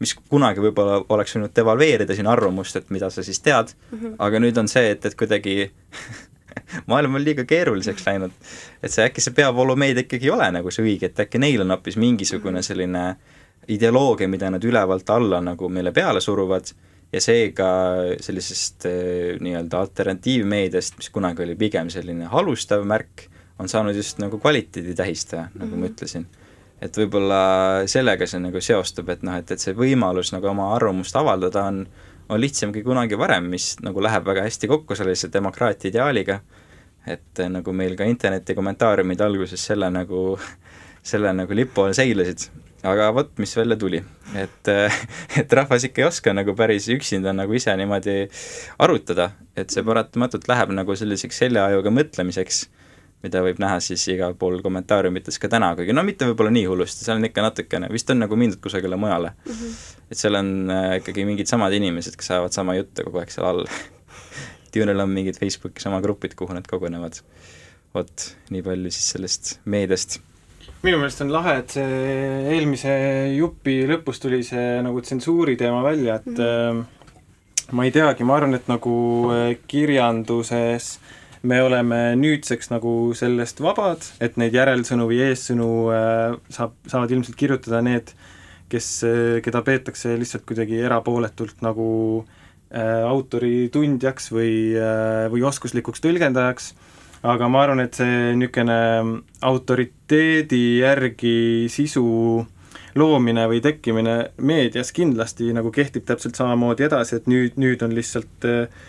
[0.00, 4.14] mis kunagi võib-olla oleks võinud devalveerida sinu arvamust, et mida sa siis tead mm, -hmm.
[4.18, 5.70] aga nüüd on see, et, et kuidagi
[6.90, 8.30] maailm on liiga keeruliseks läinud.
[8.82, 11.76] et see äkki see peavoolumeedia ikkagi ei ole nagu see õige, et äkki neil on
[11.76, 12.66] hoopis mingisugune mhm.
[12.66, 13.04] selline
[13.68, 16.72] ideoloogia, mida nad ülevalt alla nagu meile peale suruvad
[17.12, 17.70] ja seega
[18.22, 23.26] sellisest eh, nii-öelda alternatiivmeediast, mis kunagi oli pigem selline halustav märk,
[23.60, 25.76] on saanud just nagu kvaliteedi tähistaja, nagu mm -hmm.
[25.76, 25.94] ma mhm.
[25.94, 26.26] ütlesin.
[26.80, 27.42] et võib-olla
[27.86, 31.86] sellega see nagu seostub, et noh, et, et see võimalus nagu oma arvamust avaldada on,
[32.30, 36.40] on lihtsam kui kunagi varem, mis nagu läheb väga hästi kokku sellise demokraatia ideaaliga,
[37.06, 40.24] et eh, nagu meil ka interneti kommentaariumid alguses selle nagu,
[41.12, 42.46] selle nagu lipu all seilasid,
[42.86, 44.02] aga vot, mis välja tuli,
[44.38, 44.72] et,
[45.42, 48.18] et rahvas ikka ei oska nagu päris üksinda nagu ise niimoodi
[48.78, 52.64] arutada, et see paratamatult läheb nagu selliseks seljaajuga mõtlemiseks,
[53.24, 57.04] mida võib näha siis igal pool kommentaariumites ka täna, kuigi no mitte võib-olla nii hullusti,
[57.04, 59.58] seal on ikka natukene, vist on nagu mindud kusagile mujale mm.
[59.58, 60.06] -hmm.
[60.10, 63.48] et seal on äh, ikkagi mingid samad inimesed, kes ajavad sama juttu kogu aeg seal
[63.50, 63.66] all
[64.70, 67.20] et ju neil on mingid Facebooki sama grupid, kuhu nad kogunevad.
[67.94, 70.20] vot, nii palju siis sellest meediast
[70.82, 71.96] minu meelest on lahe, et see
[72.54, 72.92] eelmise
[73.34, 76.84] jupi lõpus tuli see nagu tsensuuri teema välja, et mm -hmm.
[77.72, 78.94] ma ei teagi, ma arvan, et nagu
[79.34, 80.98] äh, kirjanduses
[81.42, 87.38] me oleme nüüdseks nagu sellest vabad, et neid järelsõnu või eessõnu äh, saab, saavad ilmselt
[87.40, 88.12] kirjutada need,
[88.70, 88.90] kes,
[89.42, 91.88] keda peetakse lihtsalt kuidagi erapooletult nagu
[92.20, 96.72] äh, autori tundjaks või äh,, või oskuslikuks tõlgendajaks.
[97.20, 98.76] Aga ma arvan, et see niisugune
[99.44, 102.04] autoriteedi järgi sisu
[102.96, 108.48] loomine või tekkimine meedias kindlasti nagu kehtib täpselt samamoodi edasi, et nüüd, nüüd on lihtsalt
[108.48, 108.88] äh,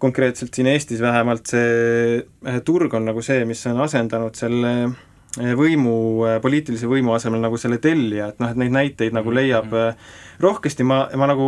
[0.00, 5.54] konkreetselt siin Eestis vähemalt see äh, turg on nagu see, mis on asendanud selle äh,
[5.58, 5.94] võimu,
[6.42, 9.74] poliitilise võimu asemel nagu selle tellija, et noh, et neid näiteid nagu leiab
[10.40, 11.46] rohkesti, ma, ma nagu,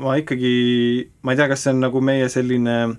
[0.00, 0.54] ma ikkagi,
[1.26, 2.98] ma ei tea, kas see on nagu meie selline äh,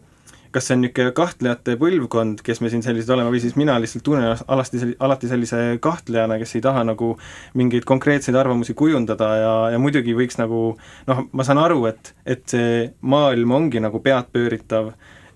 [0.51, 4.03] kas see on niisugune kahtlejate põlvkond, kes me siin sellised oleme, või siis mina lihtsalt
[4.05, 7.13] tunnen alasti, alati sellise kahtlejana, kes ei taha nagu
[7.59, 10.63] mingeid konkreetseid arvamusi kujundada ja, ja muidugi võiks nagu
[11.07, 14.91] noh, ma saan aru, et, et see maailm ongi nagu peadpööritav,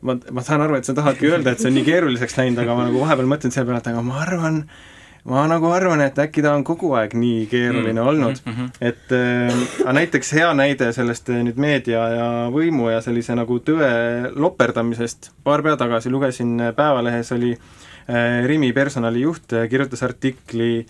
[0.06, 2.76] ma, ma saan aru, et sa tahadki öelda, et see on nii keeruliseks läinud, aga
[2.78, 4.64] ma nagu vahepeal mõtlen selle peale, et aga ma arvan,
[5.26, 8.08] ma nagu arvan, et äkki ta on kogu aeg nii keeruline mm.
[8.08, 8.70] olnud mm, -hmm.
[8.82, 13.90] et äh, näiteks hea näide sellest äh, nüüd meedia ja võimu ja sellise nagu tõe
[14.36, 20.86] loperdamisest, paar päeva tagasi lugesin äh, Päevalehes oli äh, Rimi personalijuht äh,, kirjutas artikli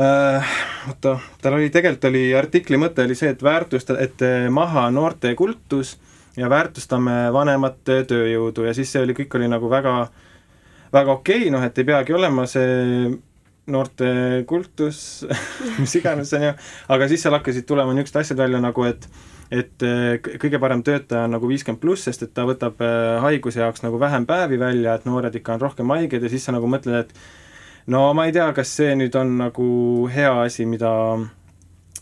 [0.00, 0.54] äh,
[0.88, 5.98] oota, tal oli, tegelikult oli artikli mõte oli see, et väärtusta, et maha noorte kultus
[6.36, 10.06] ja väärtustame vanemat tööjõudu ja siis see oli, kõik oli nagu väga
[10.92, 13.12] väga okei okay,, noh et ei peagi olema see
[13.70, 14.08] noorte
[14.50, 15.22] kultus
[15.80, 16.54] mis iganes, on ju,
[16.94, 19.06] aga siis seal hakkasid tulema niisugused asjad välja nagu, et
[19.52, 23.60] et äh, kõige parem töötaja on nagu viiskümmend pluss, sest et ta võtab äh, haiguse
[23.60, 26.70] jaoks nagu vähem päevi välja, et noored ikka on rohkem haiged ja siis sa nagu
[26.72, 29.68] mõtled, et no ma ei tea, kas see nüüd on nagu
[30.12, 30.92] hea asi, mida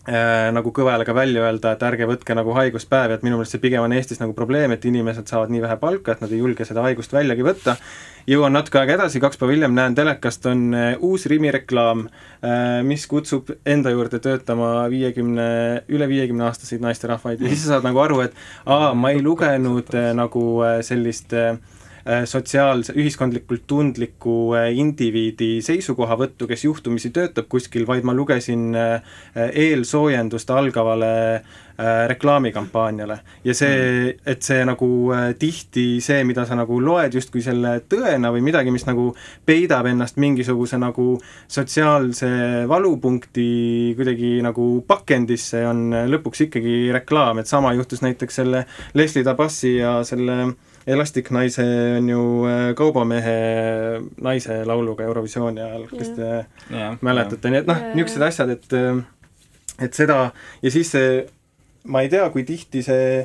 [0.06, 3.84] nagu kõvele ka välja öelda, et ärge võtke nagu haiguspäevi, et minu meelest see pigem
[3.84, 6.82] on Eestis nagu probleem, et inimesed saavad nii vähe palka, et nad ei julge seda
[6.86, 7.76] haigust väljagi võtta.
[8.30, 12.06] Jõuan natuke aega edasi, kaks päeva hiljem näen telekast on äh, uus Rimi reklaam,
[12.44, 15.48] äh, mis kutsub enda juurde töötama viiekümne,
[15.92, 17.40] üle viiekümne aastaseid naisterahvaid.
[17.40, 18.36] Ja siis sa saad nagu aru, et
[18.66, 20.44] aa, ma ei lugenud äh, nagu
[20.86, 21.36] sellist
[22.24, 28.70] sotsiaalse, ühiskondlikult tundliku indiviidi seisukohavõttu, kes juhtumisi töötab kuskil, vaid ma lugesin
[29.36, 31.10] eelsoojendust algavale
[31.80, 33.76] Äh, reklaamikampaaniale ja see,
[34.12, 34.18] mm.
[34.28, 34.86] et see nagu
[35.16, 39.06] äh, tihti see, mida sa nagu loed justkui selle tõena või midagi, mis nagu
[39.48, 41.14] peidab ennast mingisuguse nagu
[41.48, 42.28] sotsiaalse
[42.68, 43.46] valupunkti
[43.96, 50.02] kuidagi nagu pakendisse, on lõpuks ikkagi reklaam, et sama juhtus näiteks selle Leslie Tabassi ja
[50.04, 50.50] selle
[50.86, 51.64] Elastic Naise
[51.98, 53.34] on ju äh, kaubamehe
[54.24, 56.30] naise lauluga Eurovisiooni ajal, kes te
[56.72, 56.96] yeah.
[57.04, 58.78] mäletate, nii et noh, niisugused asjad, et
[59.80, 60.22] et seda
[60.62, 61.20] ja siis see
[61.88, 63.20] ma ei tea, kui tihti see,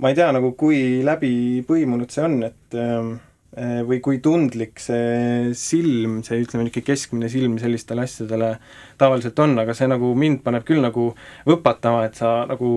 [0.00, 6.20] ma ei tea nagu, kui läbipõimunud see on, et äh, või kui tundlik see silm,
[6.22, 8.52] see ütleme niisugune keskmine silm sellistele asjadele
[9.00, 11.10] tavaliselt on, aga see nagu mind paneb küll nagu
[11.48, 12.70] võpatama, et sa nagu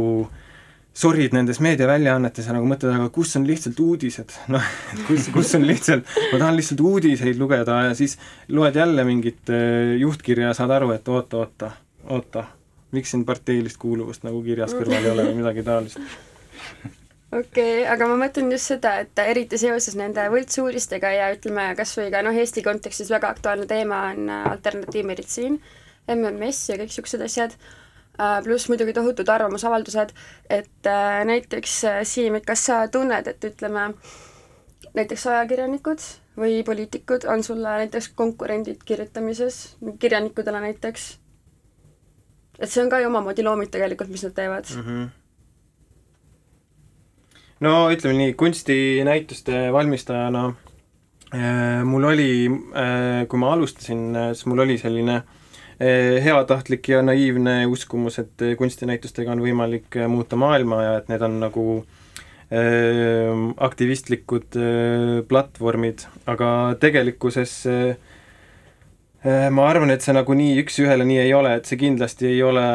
[0.94, 5.56] sorid nendes meediaväljaannetes ja nagu mõtled, aga kus on lihtsalt uudised, noh, et kus, kus
[5.60, 8.18] on lihtsalt, ma tahan lihtsalt uudiseid lugeda ja siis
[8.52, 11.72] loed jälle mingit äh, juhtkirja ja saad aru, et oota, oota,
[12.10, 12.48] oota
[12.92, 16.00] miks siin parteilist kuuluvust nagu kirjas kõrval ei ole või midagi taolist.
[17.40, 21.96] okei okay,, aga ma mõtlen just seda, et eriti seoses nende võltsuudistega ja ütleme, kas
[22.00, 25.62] või ka noh, Eesti kontekstis väga aktuaalne teema on äh, alternatiivmeditsiin,
[26.12, 27.56] MMS ja kõik niisugused asjad,
[28.44, 30.12] pluss muidugi tohutud arvamusavaldused,
[30.50, 31.78] et äh, näiteks
[32.10, 33.92] Siim, et kas sa tunned, et ütleme,
[34.98, 36.04] näiteks ajakirjanikud
[36.40, 41.18] või poliitikud on sulle näiteks konkurendid kirjutamises, kirjanikudele näiteks?
[42.62, 44.86] et see on ka ju omamoodi looming tegelikult, mis nad teevad mm.
[44.86, 45.10] -hmm
[47.62, 50.46] no ütleme nii, kunstinäituste valmistajana
[51.34, 55.41] äh, mul oli äh,, kui ma alustasin, äh, siis mul oli selline äh,
[55.82, 61.40] heatahtlik ja naiivne uskumus, et kunstinäitustega on võimalik äh, muuta maailma ja et need on
[61.42, 61.66] nagu
[63.64, 64.58] aktivistlikud
[65.30, 66.50] platvormid, aga
[66.82, 67.54] tegelikkuses
[69.24, 72.66] ma arvan, et see nagu nii üks-ühele nii ei ole, et see kindlasti ei ole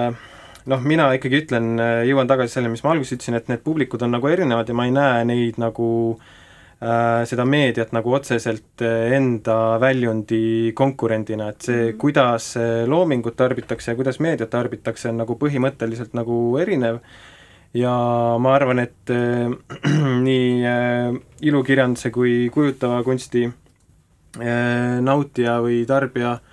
[0.73, 1.77] noh, mina ikkagi ütlen,
[2.09, 4.89] jõuan tagasi selle, mis ma alguses ütlesin, et need publikud on nagu erinevad ja ma
[4.89, 6.33] ei näe neid nagu äh,
[6.77, 12.01] seda meediat nagu otseselt äh, enda väljundi konkurendina, et see, mhm.
[12.03, 12.51] kuidas
[12.87, 17.01] loomingut tarbitakse ja kuidas meediat tarbitakse, on nagu põhimõtteliselt nagu erinev
[17.77, 17.95] ja
[18.41, 19.49] ma arvan, et äh,
[20.29, 21.17] nii äh,
[21.49, 26.53] ilukirjanduse kui kujutava kunsti äh, nautija või tarbija äh,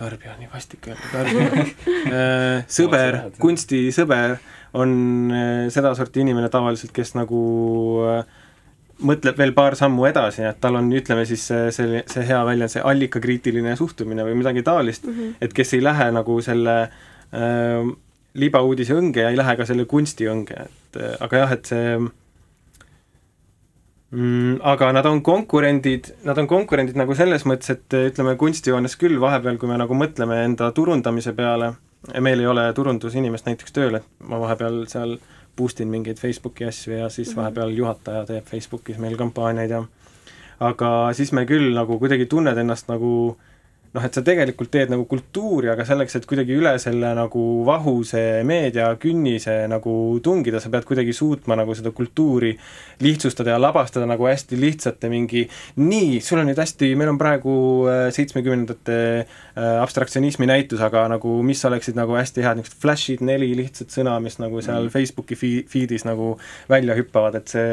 [0.00, 1.48] tarbija on nii vastik öelda, tarbija
[2.16, 4.38] äh, sõber, kunstisõber
[4.80, 4.92] on
[5.34, 7.40] äh, sedasorti inimene tavaliselt, kes nagu
[8.08, 8.22] äh,
[9.06, 12.72] mõtleb veel paar sammu edasi, et tal on, ütleme siis see, see, see hea väljend,
[12.72, 15.34] see allikakriitiline suhtumine või midagi taolist mm, -hmm.
[15.46, 17.90] et kes ei lähe nagu selle äh,
[18.34, 21.98] libauudise õnge ja ei lähe ka selle kunsti õnge, et äh, aga jah, et see
[24.10, 24.60] mm,?
[24.66, 29.58] Aga nad on konkurendid, nad on konkurendid nagu selles mõttes, et ütleme, kunstijoones küll vahepeal,
[29.58, 31.72] kui me nagu mõtleme enda turundamise peale,
[32.20, 35.18] meil ei ole turundusinimest näiteks tööl, et ma vahepeal seal
[35.60, 37.42] boost in mingeid Facebooki asju ja siis mhm.
[37.42, 39.84] vahepeal juhataja teeb Facebookis meil kampaaniaid ja
[40.60, 43.49] aga siis me küll nagu kuidagi tunned ennast nagu äh,
[43.96, 48.22] noh, et sa tegelikult teed nagu kultuuri, aga selleks, et kuidagi üle selle nagu vahuse
[48.46, 52.52] meediakünnise nagu tungida, sa pead kuidagi suutma nagu seda kultuuri
[53.02, 55.44] lihtsustada ja labastada nagu hästi lihtsate mingi
[55.82, 57.56] nii, sul on nüüd hästi, meil on praegu
[57.90, 63.52] äh, seitsmekümnendate äh, abstraktsionismi näitus, aga nagu mis oleksid nagu hästi head niisugused flash'id, neli
[63.58, 64.94] lihtsat sõna, mis nagu seal mm.
[64.94, 66.36] Facebooki feed'is nagu
[66.70, 67.70] välja hüppavad, et see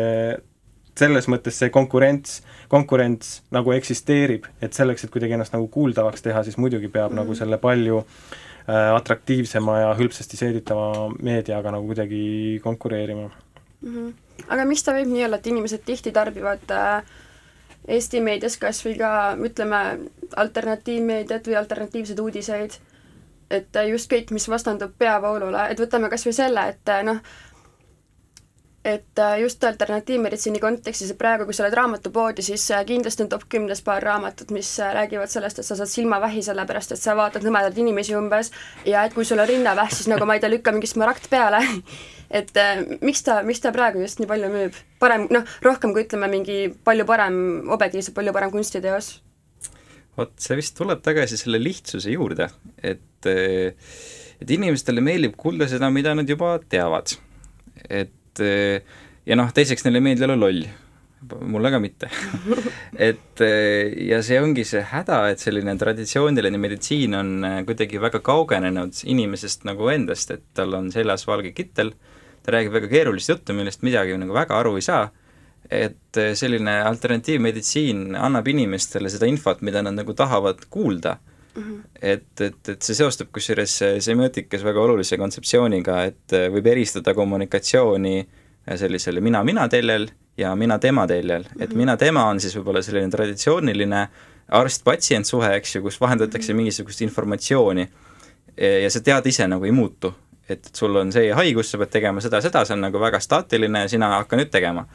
[0.98, 6.44] selles mõttes see konkurents, konkurents nagu eksisteerib, et selleks, et kuidagi ennast nagu kuuldavaks teha,
[6.44, 7.22] siis muidugi peab mm -hmm.
[7.22, 7.38] nagu mhm.
[7.38, 13.30] selle palju äh, atraktiivsema ja hõlpsasti seeditava meediaga nagu kuidagi konkureerima
[13.82, 13.94] mm.
[13.94, 14.14] -hmm.
[14.48, 17.04] aga miks ta võib nii olla, et inimesed tihti tarbivad äh,
[17.88, 19.80] Eesti meedias kas või ka ütleme,
[20.36, 22.74] alternatiivmeediat või alternatiivseid uudiseid,
[23.52, 27.22] et just kõik, mis vastandub peavoolule, et võtame kas või selle, et noh,
[28.86, 33.32] et äh, just alternatiivmeditsiini kontekstis, et praegu, kui sa oled raamatupoodi, siis äh, kindlasti on
[33.32, 37.16] top kümnes paar raamatut, mis äh, räägivad sellest, et sa saad silmavähi, sellepärast et sa
[37.18, 38.52] vaatad nõmedaid inimesi umbes
[38.88, 41.62] ja et kui sul on rinnavähk, siis nagu ma ei tea, lükka mingi smaragd peale
[42.40, 42.52] et
[43.02, 44.82] miks ta, miks ta praegu just nii palju müüb?
[45.02, 47.40] parem, noh, rohkem kui ütleme, mingi palju parem,
[47.76, 49.18] objektiivselt palju parem kunstiteos?
[50.18, 52.50] vot see vist tuleb tagasi selle lihtsuse juurde,
[52.82, 53.04] et
[54.38, 57.18] et inimestele meeldib kuulda seda, mida nad juba teavad.
[57.90, 58.14] et
[58.44, 58.84] et
[59.28, 60.66] ja noh, teiseks neile ei meeldi olla loll.
[61.50, 62.08] mulle ka mitte.
[63.08, 63.42] Et
[64.06, 67.32] ja see ongi see häda, et selline traditsiooniline meditsiin on
[67.66, 71.92] kuidagi väga kaugenenud inimesest nagu endast, et tal on seljas valge kittel,
[72.46, 75.10] ta räägib väga keerulist juttu, millest midagi nagu väga aru ei saa,
[75.70, 81.18] et selline alternatiivmeditsiin annab inimestele seda infot, mida nad nagu tahavad kuulda
[81.58, 81.82] Mm -hmm.
[82.02, 88.28] et, et, et see seostub kusjuures semiootikas väga olulise kontseptsiooniga, et võib eristada kommunikatsiooni
[88.76, 91.78] sellisele mina-mina teljel ja mina-tema teljel, et mhm.
[91.78, 94.08] mina-tema on siis võib-olla selline traditsiooniline
[94.48, 96.58] arst-patsient suhe, eks ju, kus vahendatakse mhm.
[96.58, 97.88] mingisugust informatsiooni
[98.58, 100.14] ja sa tead ise nagu ei muutu.
[100.50, 103.82] et sul on see haigus, sa pead tegema seda, seda, see on nagu väga staatiline
[103.84, 104.86] ja sina hakka nüüd tegema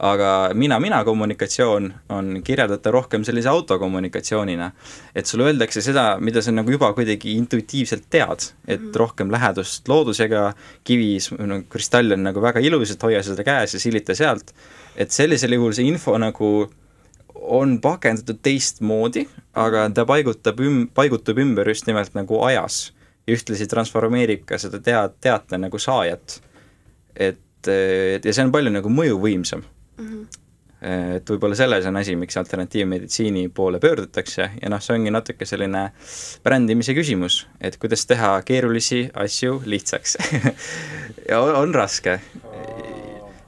[0.00, 4.70] aga mina-mina kommunikatsioon on kirjeldatav rohkem sellise autokommunikatsioonina.
[5.14, 8.96] et sulle öeldakse seda, mida sa nagu juba kuidagi intuitiivselt tead, et mm -hmm.
[8.96, 10.52] rohkem lähedust loodusega,
[10.84, 14.54] kivis, no kristall on nagu väga ilus, et hoia seda käes ja silita sealt,
[14.96, 16.70] et sellisel juhul see info nagu
[17.34, 22.92] on pakendatud teistmoodi, aga ta paigutab üm-, paigutub ümber just nimelt nagu ajas
[23.26, 26.42] ja ühtlasi transformeerib ka seda tead-, teate nagu saajat.
[27.16, 29.62] et, et ja see on palju nagu mõjuvõimsam
[30.00, 30.12] mm.
[30.12, 30.46] -hmm
[30.80, 35.90] et võib-olla selles on asi, miks alternatiivmeditsiini poole pöördutakse ja noh, see ongi natuke selline
[36.44, 40.16] brändimise küsimus, et kuidas teha keerulisi asju lihtsaks
[41.28, 42.16] ja on, on raske.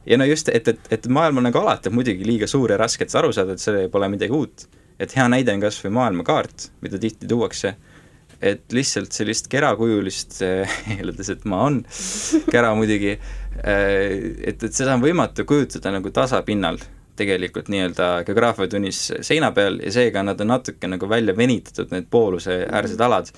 [0.07, 3.09] ja no just, et, et, et maailm on nagu alati muidugi liiga suur ja raske,
[3.09, 4.68] et sa aru saad, et see pole midagi uut.
[5.00, 7.74] et hea näide on kas või maailmakaart, mida tihti tuuakse,
[8.43, 10.40] et lihtsalt sellist kerakujulist,
[10.97, 11.78] eeldades, et maa on
[12.51, 13.14] kera muidugi,
[13.62, 16.80] et, et seda on võimatu kujutada nagu tasapinnal
[17.16, 22.62] tegelikult nii-öelda geograafiatunnis seina peal ja seega nad on natuke nagu välja venitatud, need pooluse
[22.64, 23.28] äärsed alad,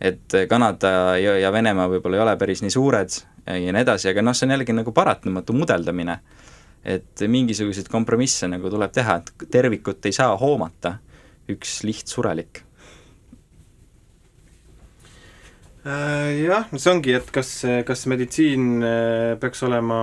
[0.00, 4.24] et Kanada ja, ja Venemaa võib-olla ei ole päris nii suured ja nii edasi, aga
[4.24, 6.18] noh, see on jällegi nagu paratamatu mudeldamine.
[6.84, 10.98] et mingisuguseid kompromisse nagu tuleb teha, et tervikut ei saa hoomata
[11.48, 13.42] üks lihtsurelik Äh,
[15.84, 17.50] jah, see ongi, et kas,
[17.84, 19.98] kas meditsiin äh, peaks olema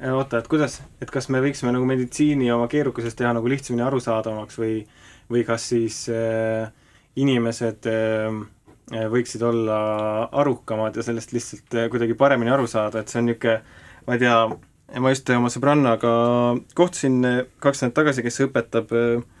[0.00, 3.84] äh, oota, et kuidas, et kas me võiksime nagu meditsiini oma keerukusest teha nagu lihtsamini
[3.86, 4.80] arusaadavamaks või,
[5.30, 6.66] või kas siis äh,
[7.14, 8.42] inimesed äh,
[9.14, 9.78] võiksid olla
[10.42, 13.60] arukamad ja sellest lihtsalt kuidagi paremini aru saada, et see on niisugune,
[14.04, 14.34] ma ei tea,
[15.00, 16.10] ma just oma sõbrannaga
[16.74, 17.22] kohtusin
[17.62, 19.33] kaks nädalat tagasi, kes õpetab äh, Äh,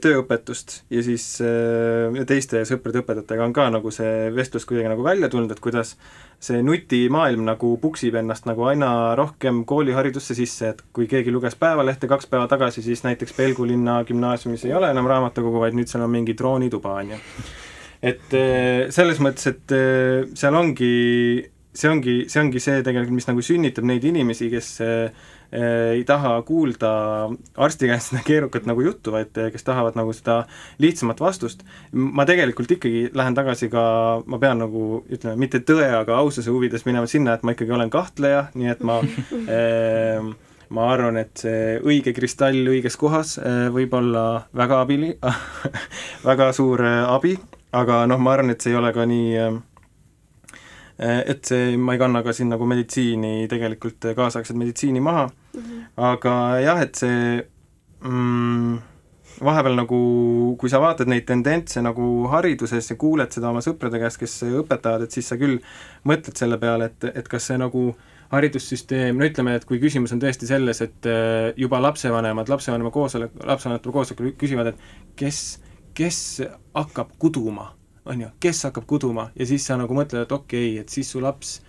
[0.00, 5.28] tööõpetust ja siis äh, teiste sõprade õpetajatega on ka nagu see vestlus kuidagi nagu välja
[5.28, 5.96] tulnud, et kuidas
[6.40, 12.08] see nutimaailm nagu puksib ennast nagu aina rohkem kooliharidusse sisse, et kui keegi luges Päevalehte
[12.08, 16.06] kaks päeva tagasi, siis näiteks Pelgu linna gümnaasiumis ei ole enam raamatukogu, vaid nüüd seal
[16.06, 17.20] on mingi droonituba, on ju.
[18.00, 19.76] et äh, selles mõttes, et
[20.40, 20.94] seal ongi,
[21.74, 24.72] see ongi, see ongi see tegelikult, mis nagu sünnitab neid inimesi, kes
[25.52, 26.90] Äh, ei taha kuulda
[27.58, 30.44] arsti käest seda keerukat nagu juttu, vaid äh, kes tahavad nagu seda
[30.78, 31.64] lihtsamat vastust.
[31.90, 33.82] ma tegelikult ikkagi lähen tagasi ka,
[34.30, 37.90] ma pean nagu ütleme, mitte tõe, aga aususe huvides minema sinna, et ma ikkagi olen
[37.90, 40.22] kahtleja, nii et ma äh,
[40.76, 45.16] ma arvan, et see õige kristall õiges kohas äh, võib olla väga abili
[46.30, 47.34] väga suur abi,
[47.74, 49.58] aga noh, ma arvan, et see ei ole ka nii Eh,
[51.00, 55.84] et see, ma ei kanna ka siin nagu meditsiini, tegelikult kaasaegset meditsiini maha mm, -hmm.
[55.96, 57.40] aga jah, et see
[58.04, 58.78] mm,
[59.44, 59.98] vahepeal nagu,
[60.60, 65.06] kui sa vaatad neid tendentse nagu hariduses ja kuuled seda oma sõprade käest, kes õpetavad,
[65.06, 65.58] et siis sa küll
[66.08, 67.90] mõtled selle peale, et, et kas see nagu
[68.30, 73.34] haridussüsteem, no ütleme, et kui küsimus on tõesti selles, et eh, juba lapsevanemad lapsevanema koosolek,
[73.42, 75.40] lapsevanemate koosolekul küsivad, et kes,
[75.96, 76.20] kes
[76.76, 77.72] hakkab kuduma
[78.10, 81.10] on ju, kes hakkab kuduma ja siis sa nagu mõtled, et okei okay,, et siis
[81.10, 81.60] su laps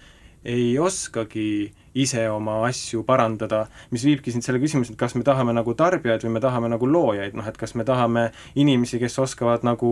[0.42, 1.72] ei oskagi
[2.02, 6.24] ise oma asju parandada, mis viibki sind selle küsimuseni, et kas me tahame nagu tarbijaid
[6.26, 9.92] või me tahame nagu loojaid, noh et kas me tahame inimesi, kes oskavad nagu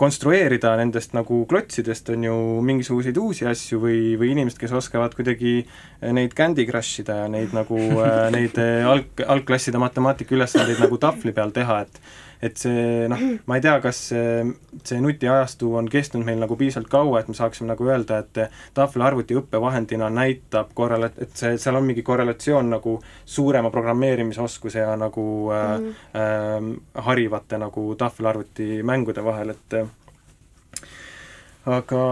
[0.00, 5.64] konstrueerida nendest nagu klotsidest, on ju, mingisuguseid uusi asju või, või inimesed, kes oskavad kuidagi
[6.14, 7.78] neid Candy Crush ida ja neid nagu,
[8.36, 12.02] neid alg, algklasside matemaatikaülesandeid nagu tahvli peal teha, et
[12.42, 17.20] et see noh, ma ei tea, kas see, nutiajastu on kestnud meil nagu piisavalt kaua,
[17.20, 22.04] et me saaksime nagu öelda, et tahvelarvuti õppevahendina näitab korrela-, et see, seal on mingi
[22.06, 22.96] korrelatsioon nagu
[23.28, 25.92] suurema programmeerimisoskuse ja nagu äh, mm.
[26.16, 29.86] äh, harivate nagu tahvelarvuti mängude vahel, et äh,
[31.68, 32.02] aga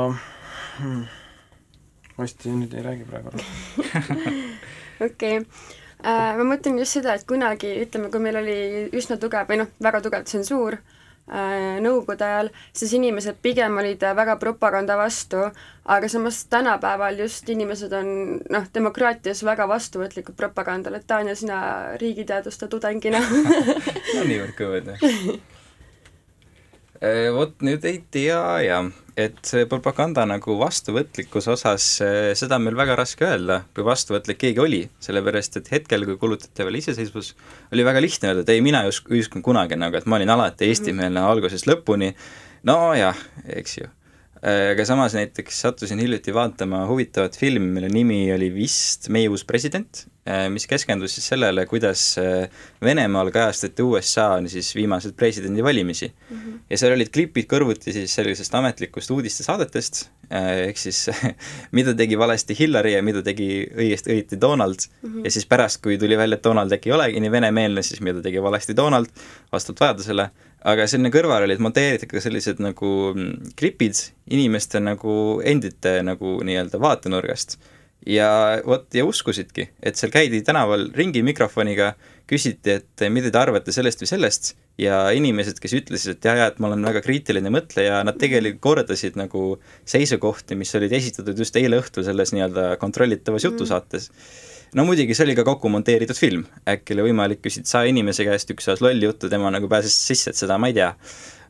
[0.79, 1.05] hmm,
[2.17, 3.33] ma vist nüüd ei räägi praegu
[5.09, 5.88] okei okay äh,.
[6.05, 8.59] Ma mõtlen just seda, et kunagi, ütleme, kui meil oli
[8.95, 14.39] üsna tugev või noh, väga tugev tsensuur äh, Nõukogude ajal, siis inimesed pigem olid väga
[14.41, 15.43] propaganda vastu,
[15.85, 18.09] aga samas tänapäeval just inimesed on
[18.49, 21.61] noh, demokraatias väga vastuvõtlikud propagandale, et Tanja, sina
[22.01, 23.21] riigiteaduste tudengina.
[24.17, 25.05] No niivõrd kõvad, jah.
[25.05, 25.39] Äh,
[27.35, 28.89] vot nüüd ei tea jah,
[29.19, 34.39] et see propaganda nagu vastuvõtlikkuse osas, äh, seda on meil väga raske öelda, kui vastuvõtlik
[34.45, 37.33] keegi oli, sellepärast et hetkel, kui kuulutati veel iseseisvus,
[37.75, 40.19] oli väga lihtne öelda, et ei, mina ei usk-, ei uskunud kunagi nagu, et ma
[40.21, 42.13] olin alati eestimeelne algusest lõpuni,
[42.67, 43.19] nojah,
[43.59, 43.91] eks ju.
[43.91, 43.98] Äh,
[44.43, 50.05] aga samas näiteks sattusin hiljuti vaatama huvitavat filmi, mille nimi oli vist Meie uus president,
[50.29, 52.47] äh, mis keskendus siis sellele, kuidas äh,
[52.85, 56.37] Venemaal kajastati USA siis viimaseid presidendivalimisi mm.
[56.37, 56.59] -hmm.
[56.71, 61.11] ja seal olid klipid kõrvuti siis sellisest ametlikust uudistesaadetest, ehk siis
[61.79, 65.25] mida tegi valesti Hillary ja mida tegi õigesti, õieti Donald mm, -hmm.
[65.25, 68.23] ja siis pärast, kui tuli välja, et Donald äkki ei olegi nii venemeelne, siis mida
[68.23, 69.11] tegi valesti Donald,
[69.53, 70.31] vastavalt vajadusele
[70.67, 73.99] aga sinna kõrvale olid monteeritud ka sellised nagu mm, klipid
[74.35, 77.59] inimeste nagu endite nagu nii-öelda vaatenurgast.
[78.07, 81.93] ja vot, ja uskusidki, et seal käidi tänaval ringi mikrofoniga,
[82.31, 86.47] küsiti, et mida te arvate sellest või sellest ja inimesed, kes ütlesid, et jaa, jaa,
[86.53, 91.57] et ma olen väga kriitiline mõtleja, nad tegelikult kordasid nagu seisukohti, mis olid esitatud just
[91.59, 94.47] eile õhtul selles nii-öelda kontrollitavas jutusaates mm
[94.77, 98.51] no muidugi, see oli ka kokku monteeritud film, äkki oli võimalik küsida saja inimese käest
[98.55, 100.93] üks osa lolli juttu, tema nagu pääses sisse, et seda ma ei tea.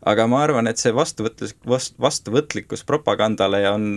[0.09, 3.89] aga ma arvan, et see vastuvõtlis, vast-, vastuvõtlikkus propagandale on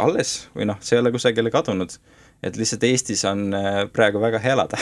[0.00, 1.98] alles või noh, see ei ole kusagile kadunud.
[2.42, 4.80] et lihtsalt Eestis on äh, praegu väga hea elada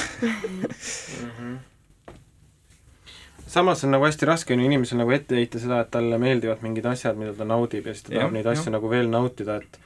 [3.52, 6.62] samas on nagu hästi raske on ju inimesel nagu ette heita seda, et talle meeldivad
[6.64, 9.80] mingid asjad, mida ta naudib ja siis ta tahab neid asju nagu veel nautida, et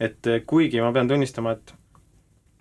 [0.00, 1.74] et kuigi ma pean tunnistama, et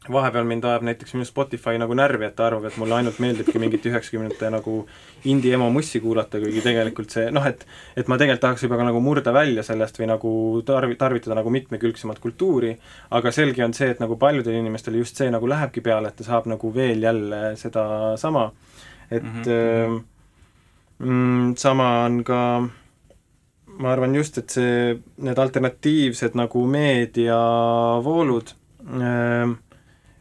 [0.08, 3.60] vahepeal mind ajab näiteks minu Spotify nagu närvi, et ta arvab, et mulle ainult meeldibki
[3.60, 4.76] mingit üheksakümnendate nagu
[5.28, 7.66] indie emo mussi kuulata, kuigi tegelikult see noh, et
[8.00, 10.32] et ma tegelikult tahaks juba ka nagu murda välja sellest või nagu
[10.66, 12.72] tarvi-, tarvitada nagu mitmekülgsemat kultuuri,
[13.20, 16.24] aga selge on see, et nagu paljudele inimestele just see nagu lähebki peale, et ta
[16.28, 18.52] saab nagu veel jälle sedasama,
[19.12, 20.04] et mm -hmm.
[21.00, 22.42] mm, sama on ka
[23.80, 28.48] ma arvan just, et see, need alternatiivsed nagu meediavoolud
[29.02, 29.50] äh,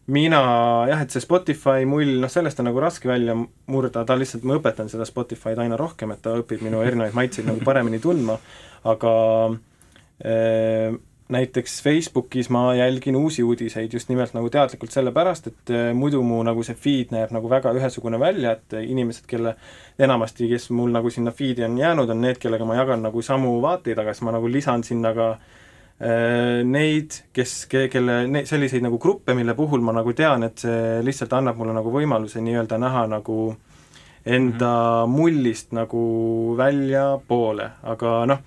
[0.08, 0.40] mina
[0.88, 4.56] jah, et see Spotify mull, noh sellest on nagu raske välja murda, ta lihtsalt, ma
[4.56, 8.38] õpetan seda Spotify'd aina rohkem, et ta õpib minu erinevaid maitseid nagu paremini tundma,
[8.88, 9.12] aga
[10.24, 10.96] äh,
[11.28, 16.40] näiteks Facebookis ma jälgin uusi uudiseid just nimelt nagu teadlikult sellepärast, et äh, muidu mu
[16.46, 19.58] nagu see feed näeb nagu väga ühesugune välja, et inimesed, kelle
[20.00, 23.58] enamasti, kes mul nagu sinna feed'i on jäänud, on need, kellega ma jagan nagu samu
[23.60, 25.66] vaateid, aga siis ma nagu lisan sinna ka Äh,
[25.98, 31.58] neid, kes, kelle, selliseid nagu gruppe, mille puhul ma nagu tean, et see lihtsalt annab
[31.58, 33.38] mulle nagu võimaluse nii-öelda näha nagu
[34.24, 35.16] enda mm -hmm.
[35.16, 36.02] mullist nagu
[36.56, 38.38] väljapoole, aga noh,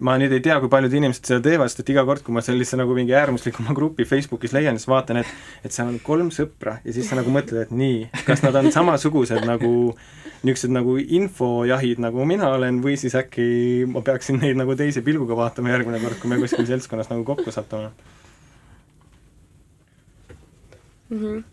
[0.00, 2.42] ma nüüd ei tea, kui paljud inimesed seda teevad, sest et iga kord, kui ma
[2.44, 6.78] sellise nagu mingi äärmuslikuma grupi Facebookis leian, siis vaatan, et et seal on kolm sõpra
[6.84, 9.72] ja siis sa nagu mõtled, et nii, kas nad on samasugused nagu
[10.40, 15.36] niisugused nagu infojahid, nagu mina olen, või siis äkki ma peaksin neid nagu teise pilguga
[15.36, 17.90] vaatama järgmine kord, kui me kuskil seltskonnas nagu kokku satume
[21.10, 21.20] mm.
[21.20, 21.44] -hmm.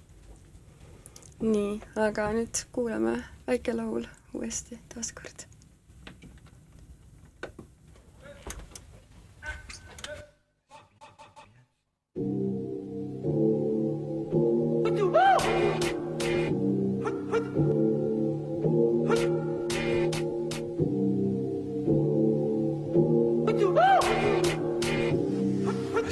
[1.41, 5.47] nii, aga nüüd kuulame väikelaul uuesti taaskord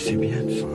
[0.06, 0.68] C'est bien de ça,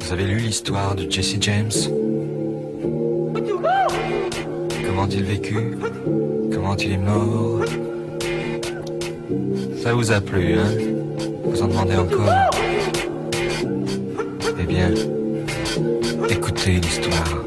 [0.00, 1.70] Vous avez lu l'histoire de Jesse James?
[4.86, 5.76] Comment il vécu
[6.50, 7.60] Comment il est mort?
[9.82, 10.70] Ça vous a plu, hein?
[11.44, 12.30] Vous en demandez encore?
[14.58, 14.90] Eh bien,
[16.30, 17.39] écoutez l'histoire.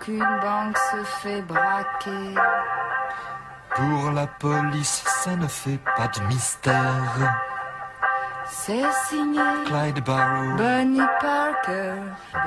[0.00, 2.34] Qu'une banque se fait braquer.
[3.74, 7.36] Pour la police, ça ne fait pas de mystère.
[8.46, 11.94] C'est signé Clyde Barrow, Bunny Parker,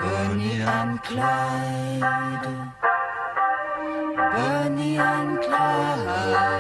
[0.02, 2.50] Bonnie and Clyde.
[4.36, 6.56] Bunny and Clyde.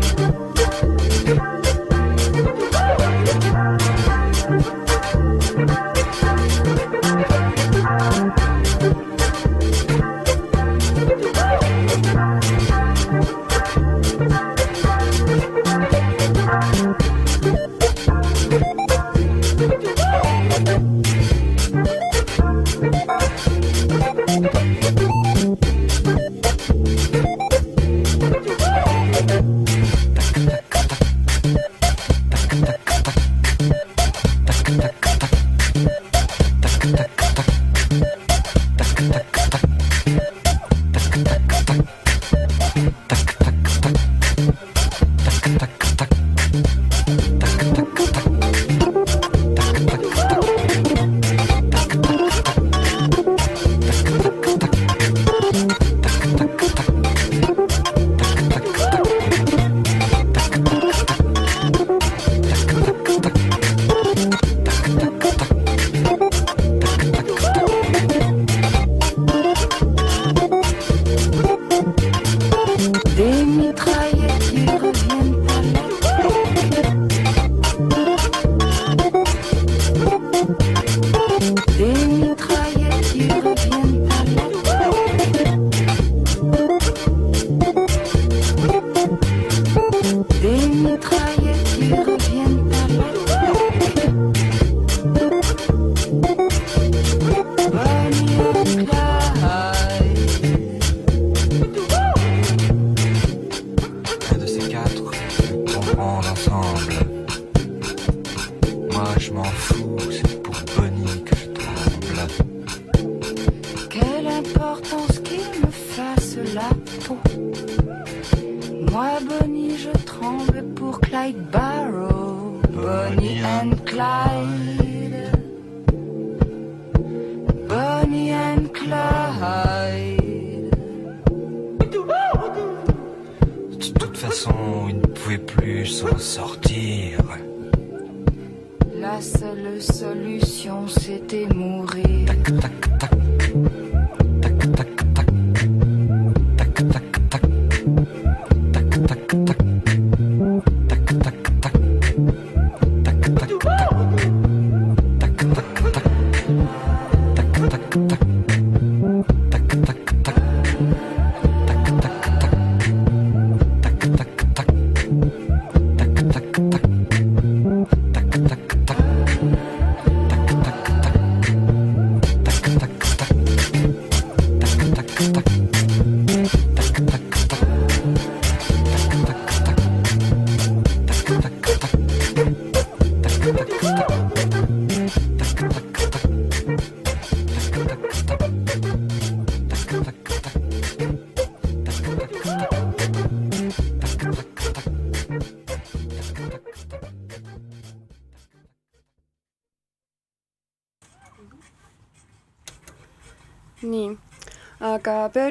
[139.11, 142.29] La seule solution, c'était mourir.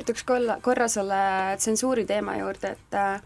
[0.07, 3.21] Pöörduks kolla, korra selle tsensuuri teema juurde, et äh,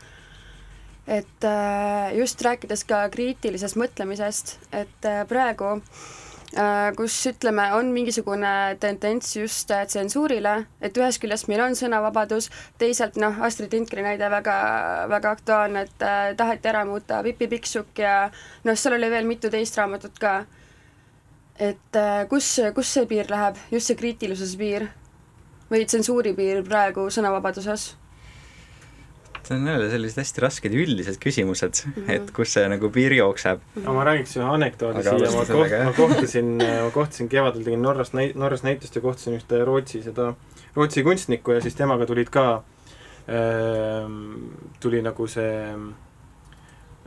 [1.07, 5.79] et äh, just rääkides ka kriitilisest mõtlemisest, et äh, praegu
[6.97, 13.37] kus ütleme, on mingisugune tendents just tsensuurile, et ühest küljest meil on sõnavabadus, teisalt noh,
[13.39, 14.55] Astrid Lindgreni näide väga,
[15.07, 18.15] väga aktuaalne, et äh, taheti ära muuta Pipi Pikksukk ja
[18.65, 20.41] noh, seal oli veel mitu teist raamatut ka.
[21.55, 24.89] et äh, kus, kus see piir läheb, just see kriitilisuse piir
[25.71, 27.93] või tsensuuri piir praegu sõnavabaduses?
[29.41, 32.11] see on jälle sellised hästi rasked ja üldised küsimused mm, -hmm.
[32.13, 33.63] et kus see nagu piir jookseb.
[33.81, 37.81] aga ma räägiks ühe anekdoodi Aga siia, ma koht-, ma kohtasin, ma kohtasin kevadel, tegin
[37.81, 40.33] Norras näi-, Norras näitust ja kohtasin ühte Rootsi seda,
[40.75, 42.45] Rootsi kunstnikku ja siis temaga tulid ka
[43.27, 45.75] ähm, tuli nagu see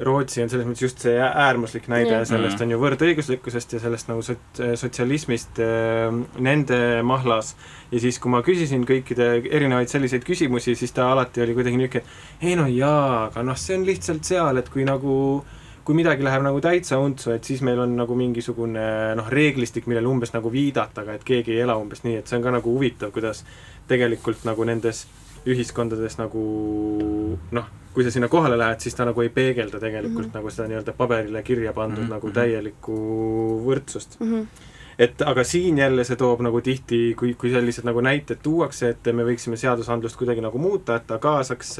[0.03, 2.25] Rootsi on selles mõttes just see äärmuslik näide Jah.
[2.27, 6.09] sellest on ju võrdõiguslikkusest ja sellest nagu sot-, sotsialismist äh,
[6.43, 7.53] nende mahlas.
[7.93, 12.19] ja siis, kui ma küsisin kõikide erinevaid selliseid küsimusi, siis ta alati oli kuidagi niisugune,
[12.43, 15.15] ei no jaa, aga noh, see on lihtsalt seal, et kui nagu
[15.85, 18.85] kui midagi läheb nagu täitsa untsu, et siis meil on nagu mingisugune
[19.19, 22.39] noh, reeglistik, millele umbes nagu viidata, aga et keegi ei ela umbes nii, et see
[22.41, 23.45] on ka nagu huvitav, kuidas
[23.91, 25.05] tegelikult nagu nendes
[25.47, 26.43] ühiskondades nagu
[27.53, 30.39] noh, kui sa sinna kohale lähed, siis ta nagu ei peegelda tegelikult mm -hmm.
[30.41, 32.11] nagu seda nii-öelda paberile kirja pandud mm -hmm.
[32.11, 32.35] nagu mhm.
[32.35, 32.95] täielikku
[33.67, 34.43] võrdsust Mhm.
[34.99, 39.13] et aga siin jälle see toob nagu tihti, kui, kui sellised nagu näited tuuakse, et
[39.13, 41.79] me võiksime seadusandlust kuidagi nagu muuta, et ta kaasaks,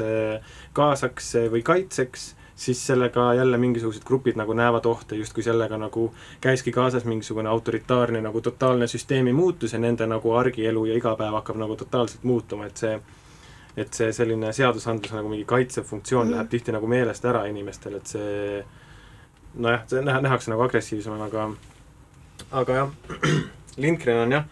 [0.73, 6.71] kaasaks või kaitseks, siis sellega jälle mingisugused grupid nagu näevad ohte, justkui sellega nagu käiski
[6.71, 11.75] kaasas mingisugune autoritaarne nagu totaalne süsteemi muutus ja nende nagu argielu ja igapäev hakkab nagu
[11.75, 12.99] totaalselt muutuma, et see
[13.77, 16.33] et see selline seadusandluse nagu mingi kaitsev funktsioon mm Mhm.
[16.33, 16.37] -hmm.
[16.37, 18.65] läheb tihti nagu meelest ära inimestel, et see
[19.55, 21.49] nojah, see näha, nähakse nagu agressiivsemana, aga
[22.51, 22.89] aga jah,
[23.77, 24.45] Lindgren on jah,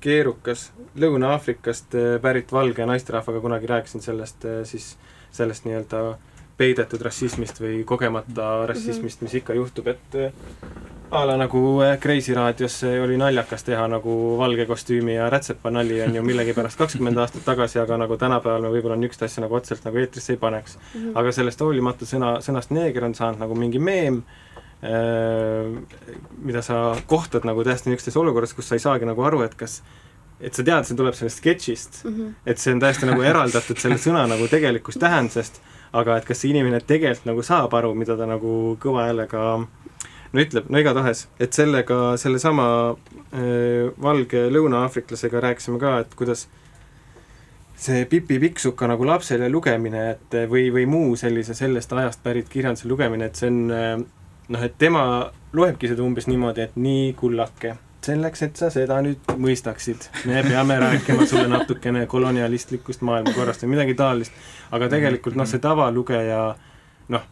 [0.00, 4.96] keerukas, Lõuna-Aafrikast äh, pärit valge naisterahvaga kunagi rääkisin sellest äh, siis,
[5.34, 6.18] sellest nii-öelda
[6.58, 10.32] peidetud rassismist või kogemata rassismist, mis ikka juhtub, et äh,
[11.10, 16.02] a la nagu Kreisi raadios äh, oli naljakas teha nagu valge kostüümi ja rätsepa nali
[16.04, 19.86] on ju millegipärast kakskümmend aastat tagasi, aga nagu tänapäeval me võib-olla niisugust asja nagu otseselt
[19.88, 20.76] nagu eetrisse ei paneks.
[21.14, 24.20] aga sellest hoolimata sõna, sõnast neeger on saanud nagu mingi meem,
[26.44, 29.80] mida sa kohtad nagu täiesti niisugustes olukorras, kus sa ei saagi nagu aru, et kas
[30.40, 32.34] et sa tead, see tuleb sellest sketšist mm, -hmm.
[32.46, 35.60] et see on täiesti nagu eraldatud selle sõna nagu tegelikust tähendusest,
[35.92, 39.42] aga et kas see inimene tegelikult nagu saab aru, mida ta nagu kõva häälega
[40.32, 46.46] no ütleb, no igatahes, et sellega, sellesama äh, valge lõuna-aafriklasega rääkisime ka, et kuidas
[47.78, 52.88] see Pipi Pikksuka nagu lapsele lugemine, et või, või muu sellise sellest ajast pärit kirjanduse
[52.90, 53.90] lugemine, et see on äh,
[54.48, 55.04] noh, et tema
[55.52, 60.78] loebki seda umbes niimoodi, et nii, kullake, selleks, et sa seda nüüd mõistaksid, me peame
[60.82, 64.32] rääkima sulle natukene kolonialistlikust maailmakorrast või midagi taolist.
[64.70, 66.42] aga tegelikult noh, see tavalugeja
[67.14, 67.28] noh,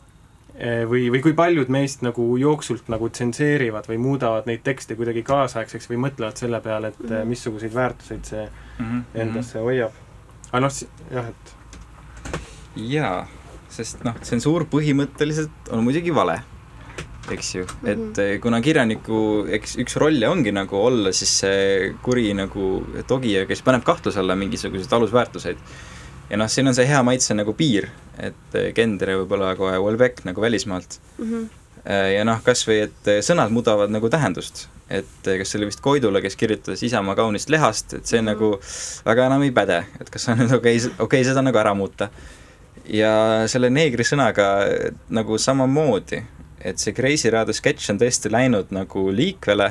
[0.89, 5.91] või, või kui paljud meist nagu jooksult nagu tsenseerivad või muudavad neid tekste kuidagi kaasaegseks
[5.91, 7.29] või mõtlevad selle peale, et mm.
[7.29, 9.03] missuguseid väärtuseid see mm -hmm.
[9.15, 9.93] endasse hoiab.
[10.53, 10.73] aga noh,
[11.13, 11.57] jah, et
[12.77, 13.27] jaa,
[13.73, 16.39] sest noh, tsensuur põhimõtteliselt on muidugi vale,
[17.33, 17.89] eks ju -hmm.
[17.93, 23.47] et eh, kuna kirjaniku, eks üks rolle ongi nagu olla siis see kuri nagu togija,
[23.47, 25.57] kes paneb kahtluse alla mingisuguseid alusväärtuseid.
[26.31, 30.25] Ja noh, siin on see hea maitse nagu piir, et Gender ja võib-olla kohe Welbeck
[30.25, 31.27] nagu välismaalt mm.
[31.33, 31.49] -hmm.
[32.17, 36.21] ja noh, kas või et sõnad muudavad nagu tähendust, et kas see oli vist Koidula,
[36.21, 38.33] kes kirjutas Isamaa kaunist lehast, et see mm -hmm.
[38.33, 38.61] nagu
[39.07, 41.75] väga enam ei päde, et kas on nüüd okei okay,, okei okay, seda nagu ära
[41.75, 42.11] muuta
[42.91, 43.11] ja
[43.51, 44.47] selle neegri sõnaga
[45.15, 46.21] nagu samamoodi,
[46.61, 49.71] et see Kreisi raadio sketš on tõesti läinud nagu liikvele,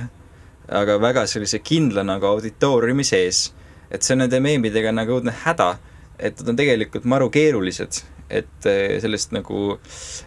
[0.80, 3.52] aga väga sellise kindla nagu auditooriumi sees.
[3.92, 5.76] et see on nende meemidega nagu õudne häda,
[6.20, 8.70] et nad on tegelikult maru keerulised, et
[9.02, 9.78] sellest nagu,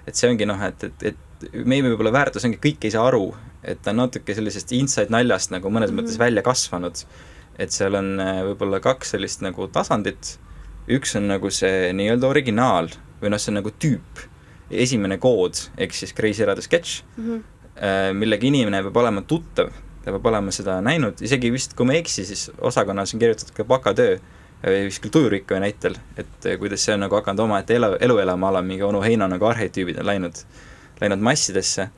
[0.06, 3.32] et see ongi noh, et, et, et meemi võib-olla väärtus ongi, kõik ei saa aru,
[3.62, 6.06] et ta on natuke sellisest inside naljast nagu mõnes mm -hmm.
[6.06, 7.04] mõttes välja kasvanud.
[7.58, 8.20] et seal on
[8.52, 10.38] võib-olla kaks sellist nagu tasandit
[10.88, 12.88] üks on nagu see nii-öelda originaal
[13.20, 14.22] või noh, see on nagu tüüp,
[14.70, 18.16] esimene kood, ehk siis Kreisi raadio sketš mm, -hmm.
[18.18, 19.72] millega inimene peab olema tuttav,
[20.04, 23.56] ta peab olema seda näinud, isegi vist, kui ma ei eksi, siis osakonnas on kirjutatud
[23.56, 24.18] ka bakatöö,
[24.62, 28.62] vist küll tujurikkaja näitel, et kuidas see on nagu hakanud omaette elu, elu elama, ala
[28.62, 30.40] mingi onu Heino nagu arhetüübid on läinud,
[31.00, 31.88] läinud massidesse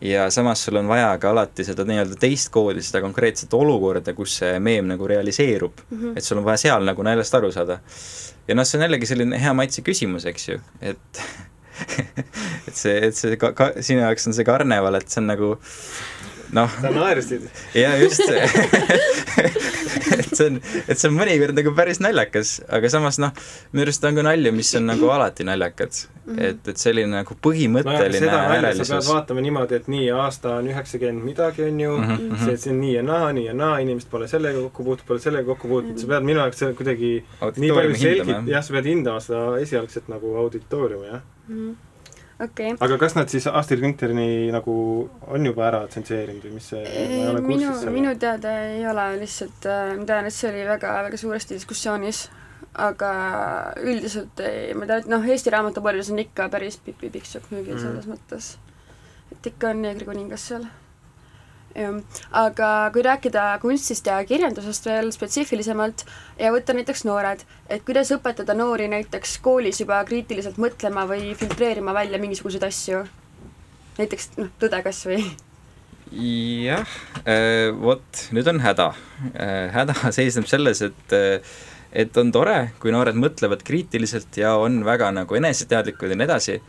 [0.00, 4.38] ja samas sul on vaja ka alati seda nii-öelda teist koodi, seda konkreetset olukorda, kus
[4.40, 5.98] see meem nagu realiseerub mm.
[5.98, 6.16] -hmm.
[6.16, 7.78] et sul on vaja seal nagu naljast aru saada.
[8.48, 11.22] ja noh, see on jällegi selline hea maitse küsimus, eks ju, et
[12.68, 15.56] et see, et see ka, ka sinu jaoks on see karneval, et see on nagu
[16.52, 16.80] noh.
[16.80, 17.48] sa naersid.
[17.74, 18.20] jaa, just
[20.40, 23.34] see on, et see on mõnikord nagu päris naljakas, aga samas noh,
[23.74, 26.00] minu arust on ka nalju, mis on nagu alati naljakad.
[26.30, 26.42] -hmm.
[26.44, 28.88] et, et selline nagu põhimõtteline no, äärelisus.
[28.88, 32.44] sa pead vaatama niimoodi, et nii, aasta on üheksakümmend midagi, on ju mm, -hmm.
[32.44, 35.26] see, see on nii ja naa, nii ja naa, inimesed pole sellega kokku puutunud, pole
[35.26, 36.00] sellega kokku puutunud -hmm.
[36.00, 37.12] sa pead minu jaoks kuidagi
[37.56, 41.56] nii palju selgit-, jah, sa pead hindama seda esialgset nagu auditooriumi, jah mm.
[41.56, 41.89] -hmm
[42.44, 42.74] okay..
[42.80, 44.74] aga kas nad siis Astrid Lindgreni nagu
[45.28, 49.68] on juba ära tsenseerinud või mis see ei, minu, minu teada ei ole, lihtsalt
[50.00, 52.24] ma tean, et see oli väga, väga suuresti diskussioonis,
[52.86, 53.12] aga
[53.82, 57.82] üldiselt ei, ma tean, et noh, Eesti raamatupoodides on ikka päris Pipi Pikksukk müügil mm.
[57.86, 58.52] selles mõttes.
[59.32, 60.68] et ikka on neegrikuningas seal.
[61.74, 61.98] jah,
[62.42, 66.04] aga kui rääkida kunstist ja kirjandusest veel spetsiifilisemalt
[66.38, 71.94] ja võtta näiteks noored, et kuidas õpetada noori näiteks koolis juba kriitiliselt mõtlema või filtreerima
[71.96, 73.04] välja mingisuguseid asju?
[74.00, 75.24] näiteks noh, tõde kas või
[76.10, 76.94] jah,
[77.78, 78.92] vot nüüd on häda.
[79.74, 81.18] häda seisneb selles, et
[81.90, 86.60] et on tore, kui noored mõtlevad kriitiliselt ja on väga nagu eneseteadlikud ja nii edasi,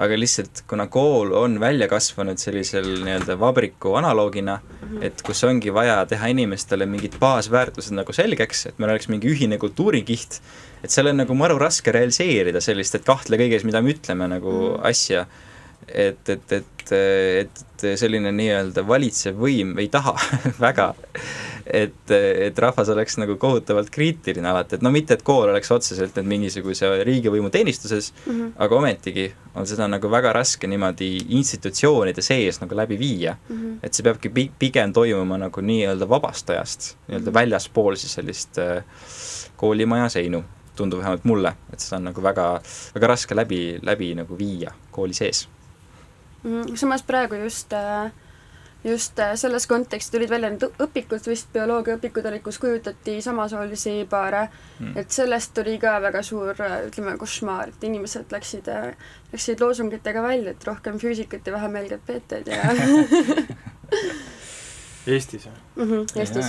[0.00, 4.56] aga lihtsalt kuna kool on välja kasvanud sellisel nii-öelda vabriku analoogina,
[5.04, 9.60] et kus ongi vaja teha inimestele mingid baasväärtused nagu selgeks, et meil oleks mingi ühine
[9.60, 10.40] kultuurikiht,
[10.84, 14.56] et seal on nagu maru raske realiseerida sellist, et kahtle kõiges, mida me ütleme nagu
[14.56, 14.82] mm.
[15.94, 20.14] et, et, et, et selline nii-öelda valitsev võim ei taha
[20.66, 20.90] väga,
[21.66, 26.16] et, et rahvas oleks nagu kohutavalt kriitiline alati, et no mitte, et kool oleks otseselt
[26.18, 28.52] nüüd mingisuguse riigivõimu teenistuses mm, -hmm.
[28.64, 33.56] aga ometigi on seda nagu väga raske niimoodi institutsioonide sees nagu läbi viia mm.
[33.56, 33.76] -hmm.
[33.82, 38.84] et see peabki pi-, pigem toimuma nagu nii-öelda vabast ajast, nii-öelda väljaspool siis sellist äh,
[39.56, 40.44] koolimaja seinu,
[40.76, 42.60] tundub vähemalt mulle, et seda on nagu väga,
[42.94, 45.48] väga raske läbi, läbi nagu viia kooli sees
[46.74, 48.10] samas praegu just äh,
[48.84, 54.46] just äh, selles kontekstis tulid välja need õpikud, vist bioloogiaõpikud olid, kus kujutati samasoolisi paare
[54.48, 56.54] mm., et sellest tuli ka väga suur,
[56.88, 58.70] ütleme, košmaar, et inimesed läksid,
[59.32, 62.62] läksid loosungitega välja, et rohkem füüsikat ja vähem LGBT-d ja
[65.10, 65.90] Eestis või mm?
[65.90, 66.48] -hmm, Eestis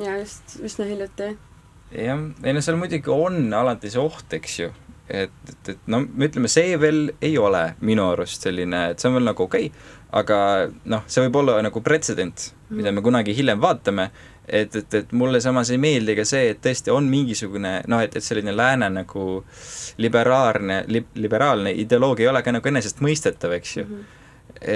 [0.00, 1.36] ja just üsna hiljuti.
[1.92, 4.70] jah, ei no seal muidugi on alati see oht, eks ju,
[5.08, 9.18] et, et, et no ütleme, see veel ei ole minu arust selline, et see on
[9.18, 9.90] veel nagu okei okay,,
[10.22, 10.38] aga
[10.92, 14.08] noh, see võib olla nagu pretsedent mida me kunagi hiljem vaatame,
[14.46, 18.16] et, et, et mulle samas ei meeldi ka see, et tõesti on mingisugune noh, et,
[18.16, 19.26] et selline lääne nagu
[20.02, 23.94] liberaalne li,, liberaalne ideoloogia ei ole ka nagu enesestmõistetav, eks ju mm.
[23.94, 24.18] -hmm.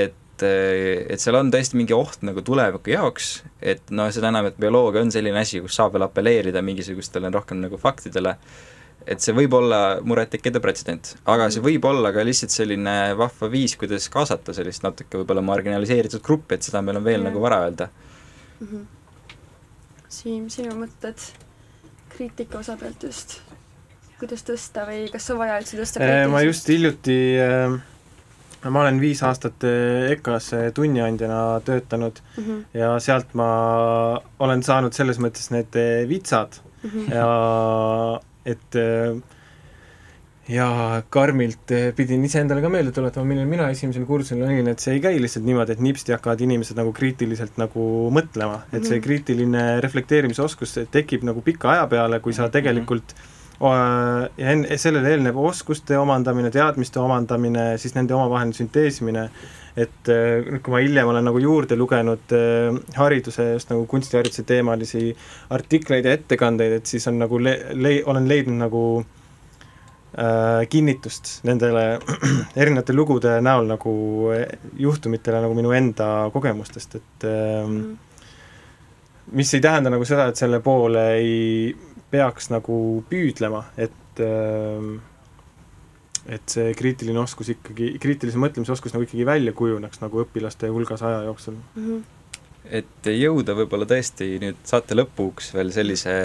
[0.02, 4.58] et et seal on tõesti mingi oht nagu tuleviku jaoks, et noh, seda enam, et
[4.60, 8.34] bioloogia on selline asi, kus saab veel apelleerida mingisugustele rohkem nagu faktidele,
[9.07, 13.76] et see võib olla murettekitav pretsedent, aga see võib olla ka lihtsalt selline vahva viis,
[13.78, 17.28] kuidas kaasata sellist natuke võib-olla marginaliseeritud gruppi, et seda meil on veel ja.
[17.30, 18.68] nagu vara öelda mm.
[18.68, 18.84] -hmm.
[20.16, 21.22] Siim, sinu mõtted
[22.14, 23.40] kriitika osa pealt just,
[24.20, 26.32] kuidas tõsta või kas on vaja üldse tõsta kriitilisust?
[26.32, 27.80] ma just hiljuti äh,
[28.70, 29.66] ma olen viis aastat
[30.11, 32.62] EKA-s tunniandjana töötanud mm -hmm.
[32.74, 33.50] ja sealt ma
[34.38, 35.78] olen saanud selles mõttes need
[36.09, 37.14] vitsad mm -hmm.
[37.14, 37.26] ja
[38.47, 38.78] et
[40.47, 40.66] ja
[41.11, 45.16] karmilt pidin iseendale ka meelde tuletama, millal mina esimesel kursusel olin, et see ei käi
[45.22, 49.05] lihtsalt niimoodi, et nipsti hakkavad inimesed nagu kriitiliselt nagu mõtlema, et see Mhm.
[49.09, 53.14] kriitiline reflekteerimisoskus tekib nagu pika aja peale, kui sa tegelikult
[53.61, 59.26] ja enne, sellele eelneb oskuste omandamine, teadmiste omandamine, siis nende omavaheline sünteesimine,
[59.76, 65.11] et nüüd, kui ma hiljem olen nagu juurde lugenud äh, hariduse, just nagu kunstihariduse teemalisi
[65.57, 71.86] artikleid ja ettekandeid, et siis on nagu le-, le-, olen leidnud nagu äh, kinnitust nendele
[72.61, 73.96] erinevate lugude näol nagu
[74.80, 77.76] juhtumitele nagu minu enda kogemustest, et äh,
[79.36, 81.76] mis ei tähenda nagu seda, et selle poole ei
[82.11, 82.78] peaks nagu
[83.11, 84.96] püüdlema, et äh,
[86.26, 91.04] et see kriitiline oskus ikkagi, kriitilise mõtlemise oskus nagu ikkagi välja kujuneks nagu õpilaste hulgas
[91.07, 91.84] aja jooksul mm.
[91.84, 92.00] -hmm.
[92.80, 96.16] et jõuda võib-olla tõesti nüüd saate lõpuks veel sellise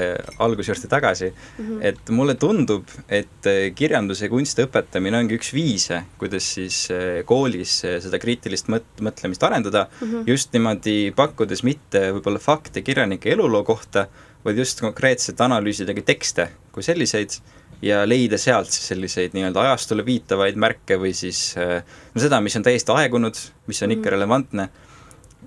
[0.41, 1.83] alguse juurde tagasi mm, -hmm.
[1.91, 6.87] et mulle tundub, et kirjanduse ja kunsti õpetamine ongi üks viise, kuidas siis
[7.25, 10.27] koolis seda kriitilist mõt-, mõtlemist arendada mm, -hmm.
[10.33, 14.07] just niimoodi pakkudes mitte võib-olla fakte kirjanike eluloo kohta,
[14.45, 17.35] vaid just konkreetselt analüüsidagi tekste kui selliseid
[17.81, 22.65] ja leida sealt siis selliseid nii-öelda ajastule viitavaid märke või siis no seda, mis on
[22.65, 23.37] täiesti aegunud,
[23.69, 24.67] mis on ikka relevantne,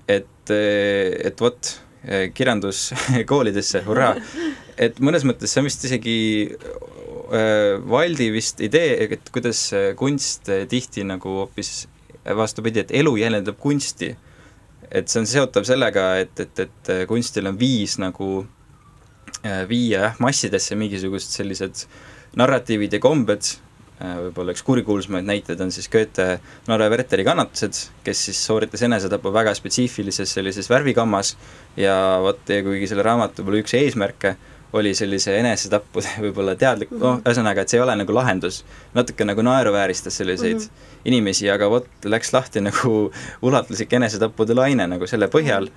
[0.07, 1.71] et, et vot,
[2.35, 2.89] kirjandus
[3.31, 4.13] koolidesse, hurraa,
[4.77, 6.17] et mõnes mõttes see on vist isegi
[7.25, 11.87] Valdi vist idee, et kuidas kunst tihti nagu hoopis
[12.37, 14.15] vastupidi, et elu jäljendab kunsti.
[14.91, 18.45] et see on seotav sellega, et, et, et kunstil on viis nagu
[19.69, 21.85] viia jah, massidesse mingisugused sellised
[22.39, 23.51] narratiivid ja kombed,
[23.99, 29.53] võib-olla üks kurikuulsamaid näiteid on siis Goethe Narva Werteri kannatused, kes siis sooritas enesetapu väga
[29.55, 31.35] spetsiifilises sellises värvikammas
[31.79, 34.35] ja vot, ja kuigi selle raamatu võib-olla üks eesmärke
[34.75, 37.23] oli sellise enesetappude võib-olla teadlik mm, -hmm.
[37.23, 38.63] ühesõnaga, et see ei ole nagu lahendus,
[38.97, 41.01] natuke nagu naeruvääristas selliseid mm -hmm.
[41.11, 42.95] inimesi, aga vot, läks lahti nagu
[43.47, 45.69] ulatuslik enesetappude laine nagu selle põhjal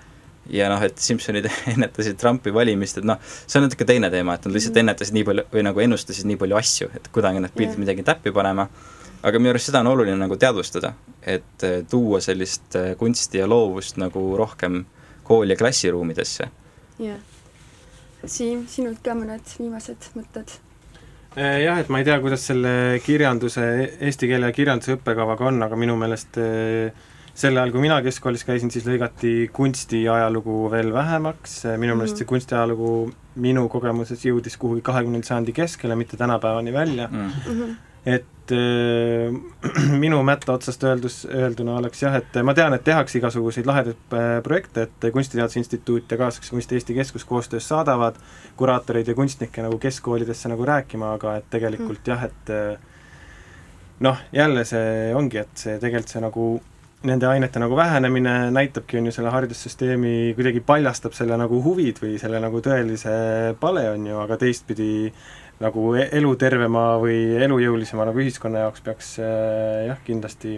[0.52, 4.46] ja noh, et Simsonid ennetasid Trumpi valimist, et noh, see on natuke teine teema, et
[4.48, 7.74] nad lihtsalt ennetasid nii palju või nagu ennustasid nii palju asju, et kuidagi nad pidid
[7.74, 7.82] yeah.
[7.84, 8.68] midagi täppi panema,
[9.22, 14.30] aga minu arust seda on oluline nagu teadvustada, et tuua sellist kunsti ja loovust nagu
[14.38, 14.84] rohkem
[15.28, 16.48] kooli ja klassiruumidesse.
[17.02, 17.18] jah.
[18.26, 20.56] Siim, sinult ka mõned viimased mõtted?
[21.38, 23.62] Eh, jah, et ma ei tea, kuidas selle kirjanduse,
[24.02, 27.04] eesti keele kirjanduse õppekavaga on, aga minu meelest eh,
[27.38, 32.92] sel ajal, kui mina keskkoolis käisin, siis lõigati kunstiajalugu veel vähemaks, minu meelest see kunstiajalugu
[33.38, 37.30] minu kogemuses jõudis kuhugi kahekümnenda sajandi keskele, mitte tänapäevani välja Mm.
[37.46, 37.76] Mhm.
[38.06, 43.66] et äh, minu mätta otsast öeldus, öelduna oleks jah, et ma tean, et tehakse igasuguseid
[43.66, 48.16] lahedaid äh, projekte, et Kunstiteaduse Instituut ja Kaasaegse Kunsti Eesti Keskus koostöös saadavad
[48.56, 52.78] kuraatoreid ja kunstnikke nagu keskkoolidesse nagu rääkima, aga et tegelikult jah, et äh,
[54.00, 56.48] noh, jälle see ongi, et see tegelikult see nagu
[57.06, 62.16] nende ainete nagu vähenemine näitabki, on ju, selle haridussüsteemi, kuidagi paljastab selle nagu huvid või
[62.18, 63.12] selle nagu tõelise
[63.60, 65.12] pale, on ju, aga teistpidi
[65.62, 70.56] nagu e- elutervema või elujõulisema nagu ühiskonna jaoks peaks äh, jah, kindlasti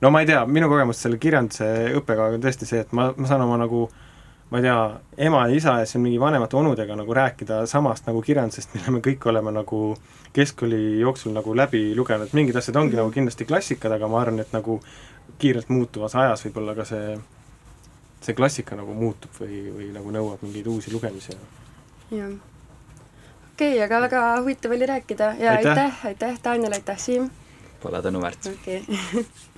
[0.00, 1.68] no ma ei tea, minu kogemus selle kirjanduse
[2.00, 3.88] õppekavaga on tõesti see, et ma, ma saan oma nagu
[4.50, 4.78] ma ei tea,
[5.28, 9.02] ema ja isa ja siin mingi vanemate onudega nagu rääkida samast nagu kirjandusest, mille me
[9.04, 9.82] kõik oleme nagu
[10.34, 14.52] keskkooli jooksul nagu läbi lugenud, mingid asjad ongi nagu kindlasti klassikad, aga ma arvan, et
[14.54, 14.80] nagu
[15.40, 17.16] kiirelt muutuvas ajas võib-olla ka see,
[18.20, 21.36] see klassika nagu muutub või, või nagu nõuab mingeid uusi lugemisi.
[22.10, 22.32] jah.
[23.52, 25.70] okei okay,, aga väga huvitav oli rääkida ja Aitäh.
[25.76, 27.30] aitäh, aitäh, Daniel, aitäh, Siim.
[27.82, 28.52] Pole tänu väärt.
[28.54, 29.24] okei okay.